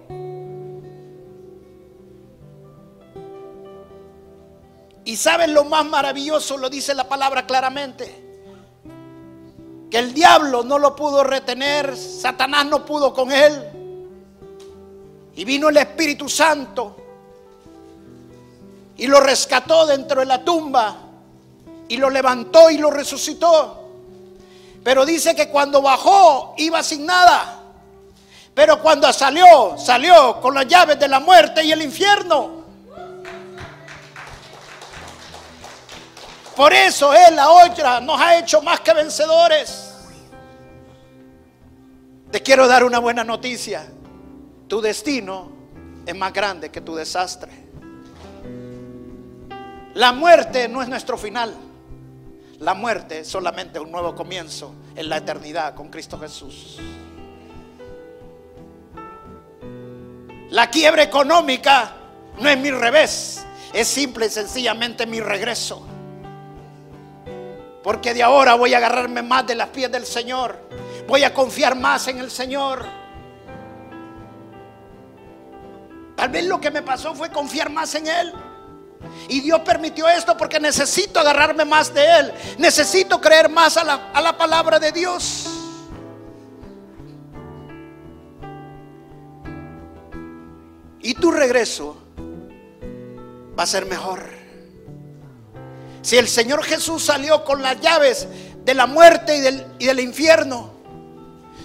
Y 5.04 5.16
sabes 5.16 5.48
lo 5.48 5.64
más 5.64 5.85
maravilloso, 5.85 6.56
lo 6.56 6.70
dice 6.70 6.94
la 6.94 7.09
palabra 7.09 7.46
claramente, 7.46 8.26
el 9.96 10.12
diablo 10.12 10.62
no 10.62 10.78
lo 10.78 10.94
pudo 10.94 11.24
retener, 11.24 11.96
Satanás 11.96 12.66
no 12.66 12.85
pudo 12.85 13.14
con 13.14 13.32
él. 13.32 13.70
Y 15.35 15.44
vino 15.44 15.68
el 15.68 15.76
Espíritu 15.76 16.28
Santo 16.28 16.96
y 18.96 19.06
lo 19.06 19.20
rescató 19.20 19.87
dentro 19.87 20.20
de 20.20 20.26
la 20.26 20.44
tumba 20.44 20.96
y 21.88 21.96
lo 21.96 22.11
levantó 22.11 22.70
y 22.70 22.78
lo 22.78 22.90
resucitó. 22.90 23.85
Pero 24.82 25.04
dice 25.04 25.35
que 25.35 25.48
cuando 25.50 25.82
bajó 25.82 26.54
iba 26.59 26.82
sin 26.82 27.04
nada. 27.04 27.61
Pero 28.54 28.80
cuando 28.80 29.12
salió, 29.12 29.76
salió 29.76 30.40
con 30.40 30.54
las 30.54 30.66
llaves 30.66 30.98
de 30.98 31.09
la 31.09 31.20
muerte 31.20 31.64
y 31.64 31.72
el 31.72 31.82
infierno. 31.82 32.64
Por 36.56 36.72
eso 36.72 37.12
Él, 37.12 37.37
la 37.37 37.50
otra, 37.50 38.00
nos 38.00 38.18
ha 38.18 38.38
hecho 38.38 38.62
más 38.62 38.80
que 38.80 38.94
vencedores. 38.94 39.86
Te 42.37 42.42
quiero 42.42 42.68
dar 42.68 42.85
una 42.85 42.99
buena 42.99 43.25
noticia. 43.25 43.87
Tu 44.68 44.83
destino 44.83 45.51
es 46.05 46.14
más 46.14 46.35
grande 46.35 46.68
que 46.68 46.83
tu 46.83 46.94
desastre. 46.94 47.51
La 49.94 50.12
muerte 50.12 50.68
no 50.68 50.83
es 50.83 50.88
nuestro 50.90 51.16
final. 51.16 51.57
La 52.59 52.75
muerte 52.75 53.20
es 53.20 53.29
solamente 53.29 53.81
un 53.81 53.90
nuevo 53.90 54.14
comienzo 54.14 54.75
en 54.94 55.09
la 55.09 55.16
eternidad 55.16 55.75
con 55.75 55.88
Cristo 55.88 56.18
Jesús. 56.18 56.79
La 60.51 60.68
quiebra 60.68 61.05
económica 61.05 61.94
no 62.38 62.51
es 62.51 62.59
mi 62.59 62.70
revés, 62.70 63.46
es 63.72 63.88
simple 63.88 64.27
y 64.27 64.29
sencillamente 64.29 65.07
mi 65.07 65.20
regreso. 65.20 65.87
Porque 67.83 68.12
de 68.12 68.22
ahora 68.22 68.57
voy 68.57 68.75
a 68.75 68.77
agarrarme 68.77 69.22
más 69.22 69.46
de 69.46 69.55
las 69.55 69.68
pies 69.68 69.90
del 69.90 70.05
Señor. 70.05 70.86
Voy 71.07 71.23
a 71.25 71.33
confiar 71.33 71.77
más 71.77 72.09
en 72.09 72.19
el 72.19 72.31
Señor. 72.31 72.85
Tal 76.16 76.31
vez 76.31 76.47
lo 76.47 76.61
que 76.61 76.71
me 76.71 76.83
pasó 76.83 77.14
fue 77.14 77.31
confiar 77.31 77.71
más 77.71 77.95
en 77.95 78.07
Él. 78.07 78.33
Y 79.29 79.40
Dios 79.40 79.61
permitió 79.61 80.09
esto 80.09 80.37
porque 80.37 80.59
necesito 80.59 81.20
agarrarme 81.20 81.64
más 81.64 81.93
de 81.93 82.18
Él. 82.18 82.33
Necesito 82.59 83.20
creer 83.20 83.49
más 83.49 83.76
a 83.76 83.85
la, 83.85 84.11
a 84.12 84.20
la 84.20 84.37
palabra 84.37 84.78
de 84.78 84.93
Dios. 84.93 85.49
Y 91.01 91.14
tu 91.14 91.30
regreso 91.30 91.97
va 93.57 93.62
a 93.62 93.66
ser 93.66 93.87
mejor. 93.87 94.28
Si 96.03 96.16
el 96.16 96.28
Señor 96.28 96.64
Jesús 96.64 97.05
salió 97.05 97.45
con 97.45 97.62
las 97.62 97.80
llaves 97.80 98.26
de 98.64 98.74
la 98.74 98.87
muerte 98.87 99.37
y 99.37 99.41
del, 99.41 99.66
y 99.78 99.87
del 99.87 100.01
infierno, 100.01 100.76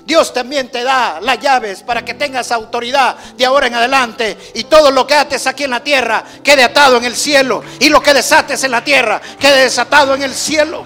Dios 0.06 0.34
también 0.34 0.70
te 0.70 0.84
da 0.84 1.20
las 1.22 1.40
llaves 1.40 1.84
para 1.84 2.04
que 2.04 2.14
tengas 2.14 2.52
autoridad 2.52 3.16
de 3.38 3.46
ahora 3.46 3.68
en 3.68 3.76
adelante. 3.76 4.38
Y 4.56 4.66
todo 4.66 4.92
lo 4.92 5.06
que 5.06 5.16
ates 5.16 5.48
aquí 5.48 5.64
en 5.64 5.72
la 5.72 5.84
tierra 5.84 6.24
quede 6.44 6.64
atado 6.64 6.98
en 6.98 7.06
el 7.06 7.16
cielo. 7.16 7.64
Y 7.80 7.90
lo 7.90 8.02
que 8.02 8.14
desates 8.14 8.64
en 8.64 8.72
la 8.72 8.84
tierra 8.84 9.22
quede 9.40 9.64
desatado 9.64 10.16
en 10.16 10.24
el 10.24 10.34
cielo. 10.34 10.84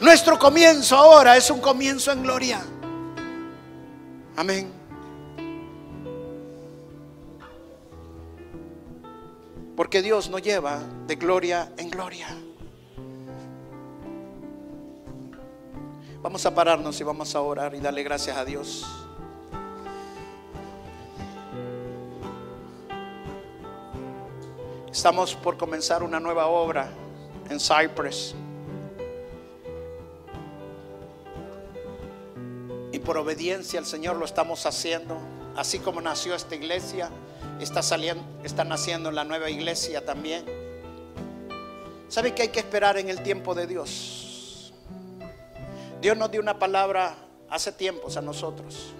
Nuestro 0.00 0.38
comienzo 0.38 0.96
ahora 0.96 1.36
es 1.36 1.48
un 1.50 1.60
comienzo 1.60 2.10
en 2.10 2.22
gloria. 2.22 2.60
Amén. 4.36 4.72
Porque 9.76 10.02
Dios 10.02 10.28
nos 10.28 10.42
lleva 10.42 10.80
de 11.06 11.16
gloria 11.16 11.72
en 11.76 11.88
gloria. 11.88 12.28
Vamos 16.22 16.46
a 16.46 16.54
pararnos 16.54 17.00
y 17.00 17.02
vamos 17.02 17.34
a 17.34 17.40
orar 17.40 17.74
y 17.74 17.80
darle 17.80 18.04
gracias 18.04 18.36
a 18.36 18.44
Dios. 18.44 18.86
Estamos 24.92 25.34
por 25.34 25.56
comenzar 25.56 26.04
una 26.04 26.20
nueva 26.20 26.46
obra 26.46 26.92
en 27.50 27.58
Cyprus. 27.58 28.36
Y 32.92 33.00
por 33.00 33.16
obediencia 33.16 33.80
al 33.80 33.86
Señor 33.86 34.14
lo 34.14 34.24
estamos 34.24 34.64
haciendo. 34.64 35.18
Así 35.56 35.80
como 35.80 36.00
nació 36.00 36.36
esta 36.36 36.54
iglesia, 36.54 37.10
está, 37.58 37.82
saliendo, 37.82 38.22
está 38.44 38.62
naciendo 38.62 39.10
la 39.10 39.24
nueva 39.24 39.50
iglesia 39.50 40.04
también. 40.04 40.44
¿Sabe 42.08 42.32
que 42.32 42.42
hay 42.42 42.48
que 42.50 42.60
esperar 42.60 42.96
en 42.96 43.08
el 43.08 43.24
tiempo 43.24 43.56
de 43.56 43.66
Dios? 43.66 44.31
Dios 46.02 46.16
nos 46.16 46.32
dio 46.32 46.40
una 46.40 46.58
palabra 46.58 47.14
hace 47.48 47.70
tiempos 47.70 48.16
a 48.16 48.20
nosotros. 48.20 48.92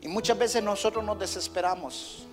Y 0.00 0.08
muchas 0.08 0.38
veces 0.38 0.62
nosotros 0.62 1.04
nos 1.04 1.18
desesperamos. 1.18 2.24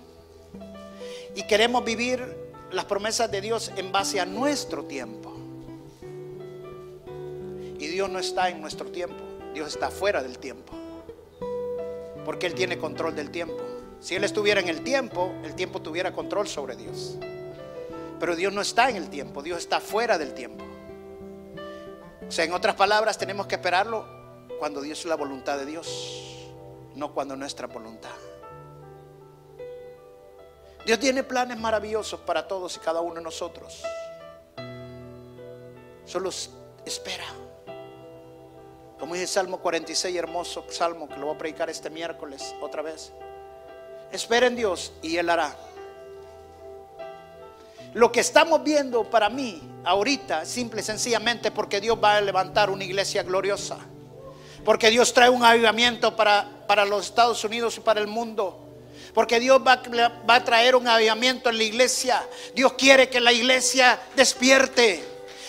Y 1.34 1.42
queremos 1.42 1.84
vivir 1.84 2.34
las 2.70 2.86
promesas 2.86 3.30
de 3.30 3.42
Dios 3.42 3.70
en 3.76 3.92
base 3.92 4.18
a 4.18 4.24
nuestro 4.24 4.84
tiempo. 4.84 5.30
Y 7.78 7.86
Dios 7.88 8.08
no 8.08 8.18
está 8.18 8.48
en 8.48 8.62
nuestro 8.62 8.90
tiempo. 8.90 9.22
Dios 9.52 9.68
está 9.68 9.90
fuera 9.90 10.22
del 10.22 10.38
tiempo. 10.38 10.72
Porque 12.24 12.46
Él 12.46 12.54
tiene 12.54 12.78
control 12.78 13.14
del 13.14 13.30
tiempo. 13.30 13.60
Si 14.00 14.14
Él 14.14 14.24
estuviera 14.24 14.58
en 14.58 14.70
el 14.70 14.82
tiempo, 14.82 15.34
el 15.44 15.54
tiempo 15.54 15.82
tuviera 15.82 16.12
control 16.12 16.48
sobre 16.48 16.76
Dios. 16.76 17.18
Pero 18.18 18.36
Dios 18.36 18.54
no 18.54 18.62
está 18.62 18.88
en 18.88 18.96
el 18.96 19.10
tiempo, 19.10 19.42
Dios 19.42 19.58
está 19.58 19.80
fuera 19.80 20.16
del 20.16 20.32
tiempo. 20.32 20.64
O 22.32 22.34
sea, 22.34 22.46
en 22.46 22.54
otras 22.54 22.74
palabras, 22.76 23.18
tenemos 23.18 23.46
que 23.46 23.56
esperarlo 23.56 24.06
cuando 24.58 24.80
Dios 24.80 25.00
es 25.00 25.04
la 25.04 25.16
voluntad 25.16 25.58
de 25.58 25.66
Dios, 25.66 26.48
no 26.94 27.12
cuando 27.12 27.36
nuestra 27.36 27.66
voluntad. 27.66 28.08
Dios 30.86 30.98
tiene 30.98 31.24
planes 31.24 31.58
maravillosos 31.58 32.20
para 32.20 32.48
todos 32.48 32.74
y 32.78 32.80
cada 32.80 33.02
uno 33.02 33.16
de 33.16 33.20
nosotros. 33.20 33.82
Solo 36.06 36.30
espera. 36.86 37.26
Como 38.98 39.12
dice 39.12 39.26
Salmo 39.26 39.60
46, 39.60 40.16
hermoso 40.16 40.64
salmo 40.70 41.10
que 41.10 41.16
lo 41.16 41.26
voy 41.26 41.34
a 41.34 41.38
predicar 41.38 41.68
este 41.68 41.90
miércoles 41.90 42.54
otra 42.62 42.80
vez. 42.80 43.12
Espera 44.10 44.46
en 44.46 44.56
Dios 44.56 44.94
y 45.02 45.18
Él 45.18 45.28
hará. 45.28 45.54
Lo 47.94 48.10
que 48.10 48.20
estamos 48.20 48.62
viendo 48.64 49.04
para 49.04 49.28
mí 49.28 49.60
ahorita, 49.84 50.46
simple 50.46 50.80
y 50.80 50.84
sencillamente 50.84 51.50
porque 51.50 51.80
Dios 51.80 51.98
va 52.02 52.16
a 52.16 52.20
levantar 52.20 52.70
una 52.70 52.84
iglesia 52.84 53.22
gloriosa. 53.22 53.78
Porque 54.64 54.90
Dios 54.90 55.12
trae 55.12 55.28
un 55.28 55.44
avivamiento 55.44 56.16
para, 56.16 56.48
para 56.66 56.84
los 56.84 57.06
Estados 57.06 57.44
Unidos 57.44 57.76
y 57.76 57.80
para 57.80 58.00
el 58.00 58.06
mundo. 58.06 58.58
Porque 59.12 59.40
Dios 59.40 59.60
va, 59.66 59.82
va, 60.28 60.36
a 60.36 60.44
traer 60.44 60.74
un 60.74 60.88
avivamiento 60.88 61.50
en 61.50 61.58
la 61.58 61.64
iglesia. 61.64 62.26
Dios 62.54 62.72
quiere 62.74 63.10
que 63.10 63.20
la 63.20 63.32
iglesia 63.32 64.00
despierte. 64.16 65.04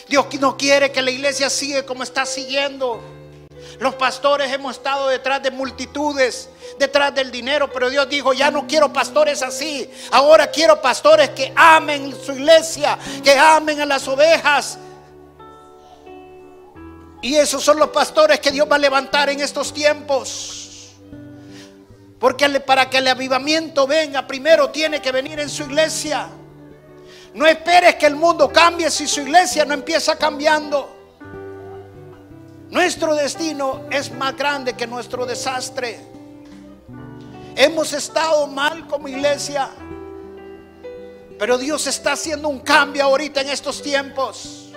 Dios 0.09 0.25
no 0.39 0.57
quiere 0.57 0.91
que 0.91 1.01
la 1.01 1.11
iglesia 1.11 1.49
siga 1.49 1.85
como 1.85 2.03
está 2.03 2.25
siguiendo. 2.25 3.01
Los 3.79 3.95
pastores 3.95 4.51
hemos 4.51 4.77
estado 4.77 5.07
detrás 5.07 5.41
de 5.41 5.51
multitudes, 5.51 6.49
detrás 6.78 7.13
del 7.13 7.32
dinero, 7.32 7.71
pero 7.71 7.89
Dios 7.89 8.07
dijo, 8.09 8.34
ya 8.34 8.51
no 8.51 8.67
quiero 8.67 8.91
pastores 8.91 9.41
así. 9.41 9.89
Ahora 10.11 10.47
quiero 10.47 10.82
pastores 10.82 11.30
que 11.32 11.51
amen 11.55 12.13
su 12.26 12.34
iglesia, 12.34 12.97
que 13.24 13.38
amen 13.38 13.82
a 13.82 13.86
las 13.86 14.07
ovejas. 14.07 14.78
Y 17.21 17.36
esos 17.36 17.63
son 17.63 17.80
los 17.80 17.89
pastores 17.89 18.39
que 18.39 18.51
Dios 18.51 18.67
va 18.69 18.76
a 18.76 18.80
levantar 18.80 19.30
en 19.30 19.39
estos 19.39 19.74
tiempos. 19.74 20.91
Porque 22.19 22.49
para 22.61 22.89
que 22.89 22.97
el 22.97 23.07
avivamiento 23.07 23.88
venga, 23.88 24.26
primero 24.28 24.69
tiene 24.69 25.01
que 25.01 25.11
venir 25.11 25.39
en 25.39 25.49
su 25.49 25.63
iglesia. 25.63 26.30
No 27.34 27.47
esperes 27.47 27.95
que 27.95 28.05
el 28.05 28.15
mundo 28.15 28.51
cambie 28.51 28.91
si 28.91 29.07
su 29.07 29.21
iglesia 29.21 29.65
no 29.65 29.74
empieza 29.74 30.17
cambiando. 30.17 30.89
Nuestro 32.69 33.15
destino 33.15 33.86
es 33.91 34.11
más 34.11 34.36
grande 34.36 34.74
que 34.74 34.88
nuestro 34.88 35.26
desastre. 35.26 35.99
Hemos 37.55 37.93
estado 37.93 38.47
mal 38.47 38.87
como 38.87 39.07
iglesia, 39.07 39.69
pero 41.37 41.57
Dios 41.57 41.85
está 41.87 42.13
haciendo 42.13 42.49
un 42.49 42.59
cambio 42.59 43.03
ahorita 43.03 43.41
en 43.41 43.49
estos 43.49 43.81
tiempos. 43.81 44.71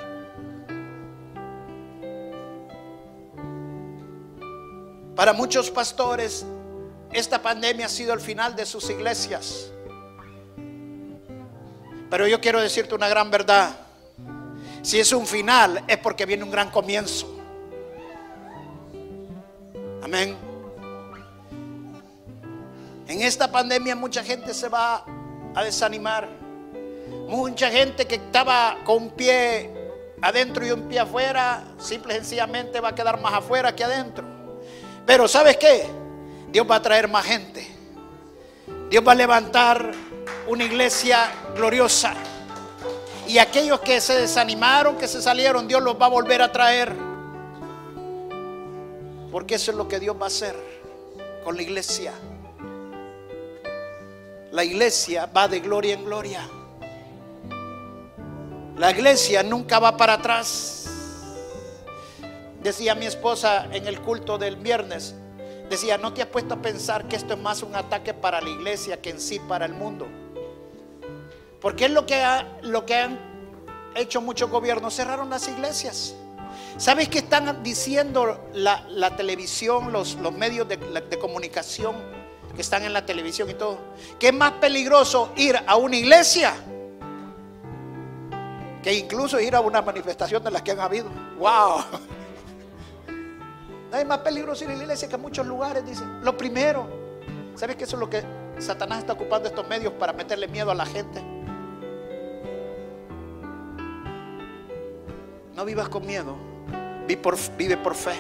Para 5.15 5.33
muchos 5.33 5.71
pastores, 5.71 6.45
esta 7.11 7.41
pandemia 7.41 7.87
ha 7.87 7.89
sido 7.89 8.13
el 8.13 8.21
final 8.21 8.55
de 8.55 8.67
sus 8.67 8.91
iglesias. 8.91 9.73
Pero 12.11 12.27
yo 12.27 12.41
quiero 12.41 12.61
decirte 12.61 12.95
una 12.95 13.09
gran 13.09 13.31
verdad. 13.31 13.75
Si 14.83 15.01
es 15.01 15.13
un 15.13 15.27
final, 15.27 15.83
es 15.89 15.97
porque 15.97 16.27
viene 16.27 16.45
un 16.45 16.51
gran 16.51 16.71
comienzo. 16.71 17.27
Amén. 20.03 20.46
En 23.09 23.23
esta 23.23 23.51
pandemia 23.51 23.95
mucha 23.95 24.25
gente 24.25 24.53
se 24.53 24.69
va 24.69 25.05
a 25.55 25.65
desanimar. 25.65 26.29
Mucha 27.29 27.71
gente 27.71 28.07
que 28.07 28.17
estaba 28.17 28.79
con 28.85 29.05
un 29.05 29.11
pie 29.11 29.71
adentro 30.21 30.67
y 30.67 30.73
un 30.73 30.89
pie 30.89 31.01
afuera, 31.01 31.63
simple 31.79 32.15
y 32.15 32.17
sencillamente 32.17 32.81
va 32.81 32.89
a 32.89 32.95
quedar 32.95 33.21
más 33.21 33.35
afuera 33.35 33.75
que 33.75 33.85
adentro. 33.85 34.25
Pero 35.07 35.29
¿sabes 35.29 35.57
qué? 35.57 35.87
Dios 36.51 36.67
va 36.69 36.77
a 36.77 36.83
traer 36.83 37.09
más 37.09 37.25
gente. 37.25 37.67
Dios 38.91 39.07
va 39.07 39.13
a 39.13 39.17
levantar 39.17 39.93
una 40.49 40.65
iglesia 40.65 41.29
gloriosa. 41.55 42.15
Y 43.29 43.39
aquellos 43.39 43.81
que 43.81 44.01
se 44.01 44.21
desanimaron, 44.21 44.97
que 44.97 45.07
se 45.07 45.23
salieron, 45.23 45.69
Dios 45.69 45.83
los 45.83 46.01
va 46.01 46.07
a 46.07 46.09
volver 46.09 46.43
a 46.43 46.51
traer. 46.51 46.93
Porque 49.31 49.57
eso 49.57 49.71
es 49.71 49.77
lo 49.77 49.87
que 49.87 50.01
Dios 50.01 50.17
va 50.21 50.25
a 50.25 50.29
hacer 50.29 50.57
con 51.45 51.57
la 51.57 51.63
iglesia. 51.63 52.13
La 54.57 54.65
iglesia 54.65 55.27
va 55.27 55.49
de 55.49 55.61
gloria 55.61 55.93
en 55.93 56.07
gloria. 56.07 56.41
La 58.79 58.91
iglesia 58.91 59.43
nunca 59.43 59.79
va 59.79 59.99
para 59.99 60.15
atrás. 60.15 60.87
Decía 62.63 62.95
mi 62.95 63.05
esposa 63.05 63.67
en 63.71 63.87
el 63.87 64.01
culto 64.01 64.39
del 64.39 64.57
viernes, 64.57 65.15
decía, 65.69 65.99
¿no 65.99 66.15
te 66.15 66.23
has 66.23 66.29
puesto 66.29 66.55
a 66.55 66.63
pensar 66.63 67.07
que 67.07 67.17
esto 67.17 67.35
es 67.35 67.39
más 67.39 67.63
un 67.63 67.77
ataque 67.77 68.15
para 68.15 68.41
la 68.41 68.49
iglesia 68.49 69.03
que 69.03 69.11
en 69.11 69.21
sí 69.21 69.39
para 69.41 69.67
el 69.67 69.75
mundo? 69.75 70.07
Porque 71.61 71.85
es 71.85 71.91
lo 71.91 72.07
que, 72.07 72.25
lo 72.63 72.87
que 72.87 72.95
han 72.95 73.19
hecho 73.95 74.23
muchos 74.23 74.49
gobiernos, 74.49 74.95
cerraron 74.95 75.29
las 75.29 75.49
iglesias. 75.49 76.15
¿Sabes 76.79 77.11
qué 77.11 77.19
están 77.19 77.63
diciendo 77.63 78.49
la, 78.55 79.17
televisión, 79.19 79.93
los, 79.93 80.15
los 80.15 80.33
medios 80.33 80.67
de, 80.67 80.79
de, 80.79 81.19
comunicación 81.19 82.16
que 82.57 82.63
están 82.63 82.83
en 82.83 82.93
la 82.93 83.07
televisión 83.07 83.49
y 83.51 83.55
todo? 83.55 83.79
Que 84.19 84.29
es 84.29 84.35
más 84.35 84.53
peligroso 84.53 85.33
ir 85.37 85.57
a 85.67 85.77
una 85.77 85.97
iglesia 85.97 86.55
que 88.83 88.95
incluso 88.95 89.39
ir 89.41 89.55
a 89.55 89.61
una 89.61 89.83
manifestación 89.83 90.43
de 90.43 90.51
las 90.51 90.63
que 90.63 90.71
han 90.71 90.81
habido. 90.81 91.09
¡Wow! 91.39 91.85
No 93.89 93.99
es 93.99 94.07
más 94.07 94.19
peligroso 94.19 94.65
ir 94.65 94.71
a 94.71 94.75
la 94.75 94.83
iglesia 94.83 95.09
que 95.09 95.15
a 95.15 95.19
muchos 95.19 95.47
lugares, 95.47 95.87
dicen. 95.87 96.21
Lo 96.25 96.37
primero, 96.37 96.89
¿sabes 97.55 97.77
que 97.77 97.85
eso 97.85 97.95
es 97.95 98.01
lo 98.01 98.11
que 98.11 98.23
Satanás 98.59 98.99
está 98.99 99.13
ocupando 99.13 99.49
estos 99.49 99.67
medios 99.69 99.93
para 99.93 100.13
meterle 100.13 100.49
miedo 100.49 100.73
a 100.73 100.75
la 100.75 100.85
gente? 100.85 101.23
No 105.55 105.65
vivas 105.65 105.89
con 105.89 106.05
miedo. 106.05 106.37
Vive 107.07 107.77
por 107.77 107.95
fe. 107.95 108.17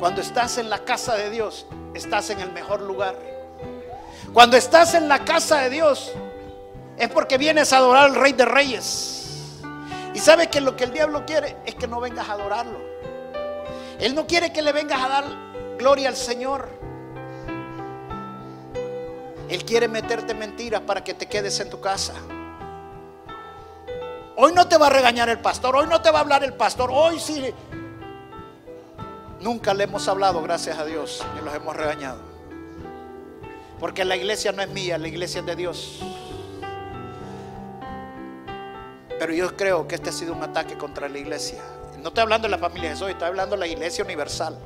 Cuando 0.00 0.22
estás 0.22 0.56
en 0.56 0.70
la 0.70 0.78
casa 0.78 1.14
de 1.14 1.28
Dios, 1.28 1.66
estás 1.92 2.30
en 2.30 2.40
el 2.40 2.50
mejor 2.52 2.80
lugar. 2.80 3.16
Cuando 4.32 4.56
estás 4.56 4.94
en 4.94 5.08
la 5.08 5.26
casa 5.26 5.60
de 5.60 5.68
Dios, 5.68 6.10
es 6.96 7.10
porque 7.10 7.36
vienes 7.36 7.74
a 7.74 7.76
adorar 7.76 8.06
al 8.06 8.14
Rey 8.14 8.32
de 8.32 8.46
Reyes. 8.46 9.60
Y 10.14 10.18
sabes 10.18 10.48
que 10.48 10.62
lo 10.62 10.74
que 10.74 10.84
el 10.84 10.94
diablo 10.94 11.26
quiere 11.26 11.58
es 11.66 11.74
que 11.74 11.86
no 11.86 12.00
vengas 12.00 12.30
a 12.30 12.32
adorarlo. 12.32 12.80
Él 13.98 14.14
no 14.14 14.26
quiere 14.26 14.50
que 14.54 14.62
le 14.62 14.72
vengas 14.72 15.02
a 15.02 15.08
dar 15.08 15.24
gloria 15.76 16.08
al 16.08 16.16
Señor. 16.16 16.70
Él 19.50 19.66
quiere 19.66 19.86
meterte 19.86 20.32
mentiras 20.32 20.80
para 20.80 21.04
que 21.04 21.12
te 21.12 21.26
quedes 21.26 21.60
en 21.60 21.68
tu 21.68 21.78
casa. 21.78 22.14
Hoy 24.36 24.54
no 24.54 24.66
te 24.66 24.78
va 24.78 24.86
a 24.86 24.90
regañar 24.90 25.28
el 25.28 25.40
pastor, 25.40 25.76
hoy 25.76 25.86
no 25.86 26.00
te 26.00 26.10
va 26.10 26.20
a 26.20 26.22
hablar 26.22 26.42
el 26.42 26.54
pastor, 26.54 26.88
hoy 26.90 27.20
sí. 27.20 27.52
Nunca 29.40 29.72
le 29.72 29.84
hemos 29.84 30.06
hablado, 30.06 30.42
gracias 30.42 30.78
a 30.78 30.84
Dios, 30.84 31.24
ni 31.34 31.40
los 31.44 31.54
hemos 31.54 31.74
regañado. 31.74 32.18
Porque 33.78 34.04
la 34.04 34.14
iglesia 34.16 34.52
no 34.52 34.60
es 34.60 34.68
mía, 34.68 34.98
la 34.98 35.08
iglesia 35.08 35.40
es 35.40 35.46
de 35.46 35.56
Dios. 35.56 36.00
Pero 39.18 39.32
yo 39.32 39.56
creo 39.56 39.88
que 39.88 39.94
este 39.94 40.10
ha 40.10 40.12
sido 40.12 40.34
un 40.34 40.42
ataque 40.42 40.76
contra 40.76 41.08
la 41.08 41.18
iglesia. 41.18 41.62
No 41.98 42.08
estoy 42.08 42.22
hablando 42.22 42.48
de 42.48 42.52
la 42.52 42.58
familia 42.58 42.90
de 42.90 42.96
Jesús, 42.96 43.08
estoy 43.08 43.28
hablando 43.28 43.56
de 43.56 43.60
la 43.60 43.66
iglesia 43.66 44.04
universal. 44.04 44.58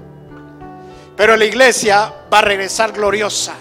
Pero 1.16 1.36
la 1.36 1.44
iglesia 1.44 2.12
va 2.32 2.40
a 2.40 2.42
regresar 2.42 2.92
gloriosa. 2.92 3.54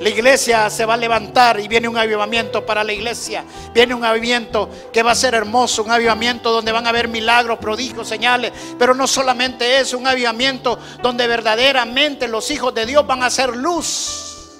La 0.00 0.08
iglesia 0.08 0.70
se 0.70 0.86
va 0.86 0.94
a 0.94 0.96
levantar 0.96 1.60
y 1.60 1.68
viene 1.68 1.86
un 1.86 1.98
avivamiento 1.98 2.64
para 2.64 2.82
la 2.82 2.90
iglesia. 2.90 3.44
Viene 3.74 3.94
un 3.94 4.02
avivamiento 4.02 4.70
que 4.90 5.02
va 5.02 5.10
a 5.10 5.14
ser 5.14 5.34
hermoso, 5.34 5.82
un 5.82 5.90
avivamiento 5.90 6.50
donde 6.50 6.72
van 6.72 6.86
a 6.86 6.88
haber 6.88 7.06
milagros, 7.06 7.58
prodigios, 7.58 8.08
señales. 8.08 8.50
Pero 8.78 8.94
no 8.94 9.06
solamente 9.06 9.78
eso, 9.78 9.98
un 9.98 10.06
avivamiento 10.06 10.78
donde 11.02 11.26
verdaderamente 11.26 12.28
los 12.28 12.50
hijos 12.50 12.74
de 12.74 12.86
Dios 12.86 13.06
van 13.06 13.22
a 13.22 13.28
ser 13.28 13.54
luz. 13.54 14.58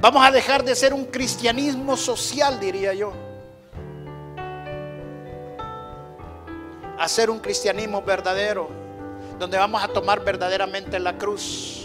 Vamos 0.00 0.24
a 0.24 0.30
dejar 0.30 0.62
de 0.62 0.76
ser 0.76 0.94
un 0.94 1.06
cristianismo 1.06 1.96
social, 1.96 2.60
diría 2.60 2.94
yo. 2.94 3.12
A 6.96 7.08
ser 7.08 7.28
un 7.28 7.40
cristianismo 7.40 8.02
verdadero, 8.02 8.68
donde 9.40 9.58
vamos 9.58 9.82
a 9.82 9.88
tomar 9.88 10.22
verdaderamente 10.22 11.00
la 11.00 11.18
cruz 11.18 11.81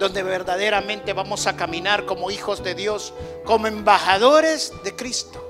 donde 0.00 0.22
verdaderamente 0.22 1.12
vamos 1.12 1.46
a 1.46 1.54
caminar 1.56 2.06
como 2.06 2.30
hijos 2.30 2.64
de 2.64 2.74
Dios, 2.74 3.12
como 3.44 3.66
embajadores 3.66 4.72
de 4.82 4.96
Cristo. 4.96 5.46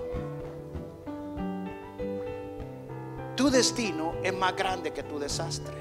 Tu 3.36 3.48
destino 3.48 4.14
es 4.24 4.34
más 4.34 4.56
grande 4.56 4.92
que 4.92 5.04
tu 5.04 5.20
desastre. 5.20 5.72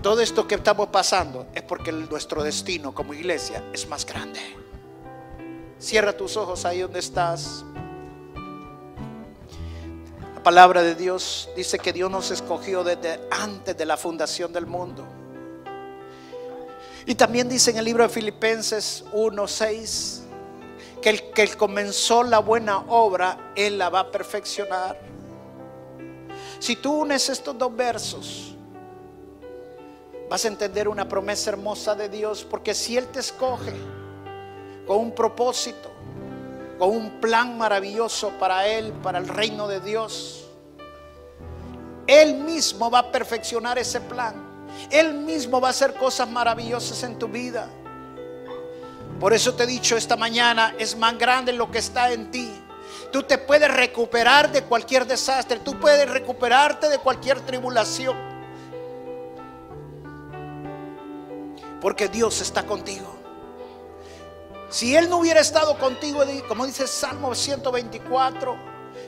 Todo 0.00 0.20
esto 0.20 0.46
que 0.46 0.54
estamos 0.54 0.86
pasando 0.90 1.48
es 1.52 1.62
porque 1.62 1.90
nuestro 1.90 2.44
destino 2.44 2.94
como 2.94 3.12
iglesia 3.12 3.64
es 3.72 3.88
más 3.88 4.06
grande. 4.06 4.38
Cierra 5.80 6.16
tus 6.16 6.36
ojos 6.36 6.64
ahí 6.64 6.78
donde 6.78 7.00
estás. 7.00 7.64
La 10.36 10.42
palabra 10.44 10.84
de 10.84 10.94
Dios 10.94 11.50
dice 11.56 11.80
que 11.80 11.92
Dios 11.92 12.08
nos 12.08 12.30
escogió 12.30 12.84
desde 12.84 13.18
antes 13.32 13.76
de 13.76 13.84
la 13.84 13.96
fundación 13.96 14.52
del 14.52 14.66
mundo. 14.66 15.17
Y 17.08 17.14
también 17.14 17.48
dice 17.48 17.70
en 17.70 17.78
el 17.78 17.86
libro 17.86 18.02
de 18.02 18.10
Filipenses 18.10 19.02
1:6 19.14 20.24
que 21.00 21.08
el 21.08 21.30
que 21.30 21.48
comenzó 21.56 22.22
la 22.22 22.38
buena 22.38 22.80
obra, 22.80 23.52
Él 23.56 23.78
la 23.78 23.88
va 23.88 24.00
a 24.00 24.10
perfeccionar. 24.10 25.00
Si 26.58 26.76
tú 26.76 27.00
unes 27.00 27.30
estos 27.30 27.56
dos 27.56 27.74
versos, 27.74 28.54
vas 30.28 30.44
a 30.44 30.48
entender 30.48 30.86
una 30.86 31.08
promesa 31.08 31.48
hermosa 31.48 31.94
de 31.94 32.10
Dios, 32.10 32.44
porque 32.44 32.74
si 32.74 32.98
Él 32.98 33.06
te 33.06 33.20
escoge 33.20 33.72
con 34.86 34.98
un 34.98 35.12
propósito, 35.12 35.90
con 36.78 36.90
un 36.90 37.22
plan 37.22 37.56
maravilloso 37.56 38.32
para 38.38 38.68
Él, 38.68 38.92
para 39.02 39.18
el 39.18 39.28
reino 39.28 39.66
de 39.66 39.80
Dios, 39.80 40.44
Él 42.06 42.34
mismo 42.34 42.90
va 42.90 42.98
a 42.98 43.10
perfeccionar 43.10 43.78
ese 43.78 43.98
plan. 44.02 44.47
Él 44.90 45.14
mismo 45.14 45.60
va 45.60 45.68
a 45.68 45.70
hacer 45.70 45.94
cosas 45.94 46.28
maravillosas 46.28 47.02
en 47.02 47.18
tu 47.18 47.28
vida. 47.28 47.68
Por 49.20 49.32
eso 49.32 49.54
te 49.54 49.64
he 49.64 49.66
dicho 49.66 49.96
esta 49.96 50.16
mañana, 50.16 50.74
es 50.78 50.96
más 50.96 51.18
grande 51.18 51.52
lo 51.52 51.70
que 51.70 51.78
está 51.78 52.12
en 52.12 52.30
ti. 52.30 52.48
Tú 53.10 53.22
te 53.22 53.38
puedes 53.38 53.72
recuperar 53.72 54.52
de 54.52 54.62
cualquier 54.62 55.06
desastre, 55.06 55.58
tú 55.60 55.78
puedes 55.80 56.08
recuperarte 56.08 56.88
de 56.88 56.98
cualquier 56.98 57.40
tribulación. 57.40 58.16
Porque 61.80 62.08
Dios 62.08 62.40
está 62.40 62.64
contigo. 62.64 63.14
Si 64.68 64.94
Él 64.94 65.08
no 65.08 65.18
hubiera 65.18 65.40
estado 65.40 65.78
contigo, 65.78 66.22
como 66.46 66.66
dice 66.66 66.86
Salmo 66.86 67.34
124, 67.34 68.56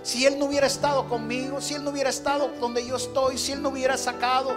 si 0.02 0.26
Él 0.26 0.38
no 0.38 0.46
hubiera 0.46 0.66
estado 0.66 1.08
conmigo, 1.08 1.60
si 1.60 1.74
Él 1.74 1.84
no 1.84 1.90
hubiera 1.90 2.10
estado 2.10 2.48
donde 2.60 2.86
yo 2.86 2.96
estoy, 2.96 3.36
si 3.36 3.52
Él 3.52 3.60
no 3.60 3.68
hubiera 3.68 3.96
sacado 3.96 4.56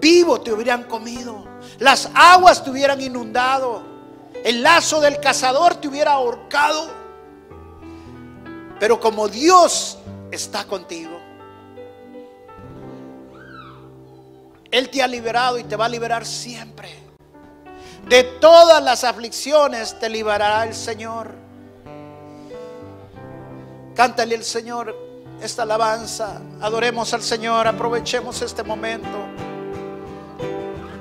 vivo 0.00 0.40
te 0.40 0.52
hubieran 0.52 0.84
comido, 0.84 1.44
las 1.78 2.10
aguas 2.14 2.64
te 2.64 2.70
hubieran 2.70 3.00
inundado, 3.00 3.82
el 4.44 4.62
lazo 4.62 5.00
del 5.00 5.20
cazador 5.20 5.76
te 5.76 5.88
hubiera 5.88 6.12
ahorcado. 6.12 6.98
Pero 8.78 8.98
como 8.98 9.28
Dios 9.28 9.98
está 10.30 10.64
contigo, 10.64 11.20
Él 14.70 14.88
te 14.88 15.02
ha 15.02 15.06
liberado 15.06 15.58
y 15.58 15.64
te 15.64 15.76
va 15.76 15.86
a 15.86 15.88
liberar 15.88 16.24
siempre. 16.24 16.88
De 18.08 18.22
todas 18.22 18.82
las 18.82 19.04
aflicciones 19.04 19.98
te 19.98 20.08
liberará 20.08 20.64
el 20.64 20.74
Señor. 20.74 21.34
Cántale 23.94 24.36
al 24.36 24.44
Señor 24.44 24.96
esta 25.42 25.62
alabanza. 25.62 26.40
Adoremos 26.60 27.12
al 27.12 27.22
Señor. 27.22 27.66
Aprovechemos 27.66 28.40
este 28.42 28.62
momento. 28.62 29.49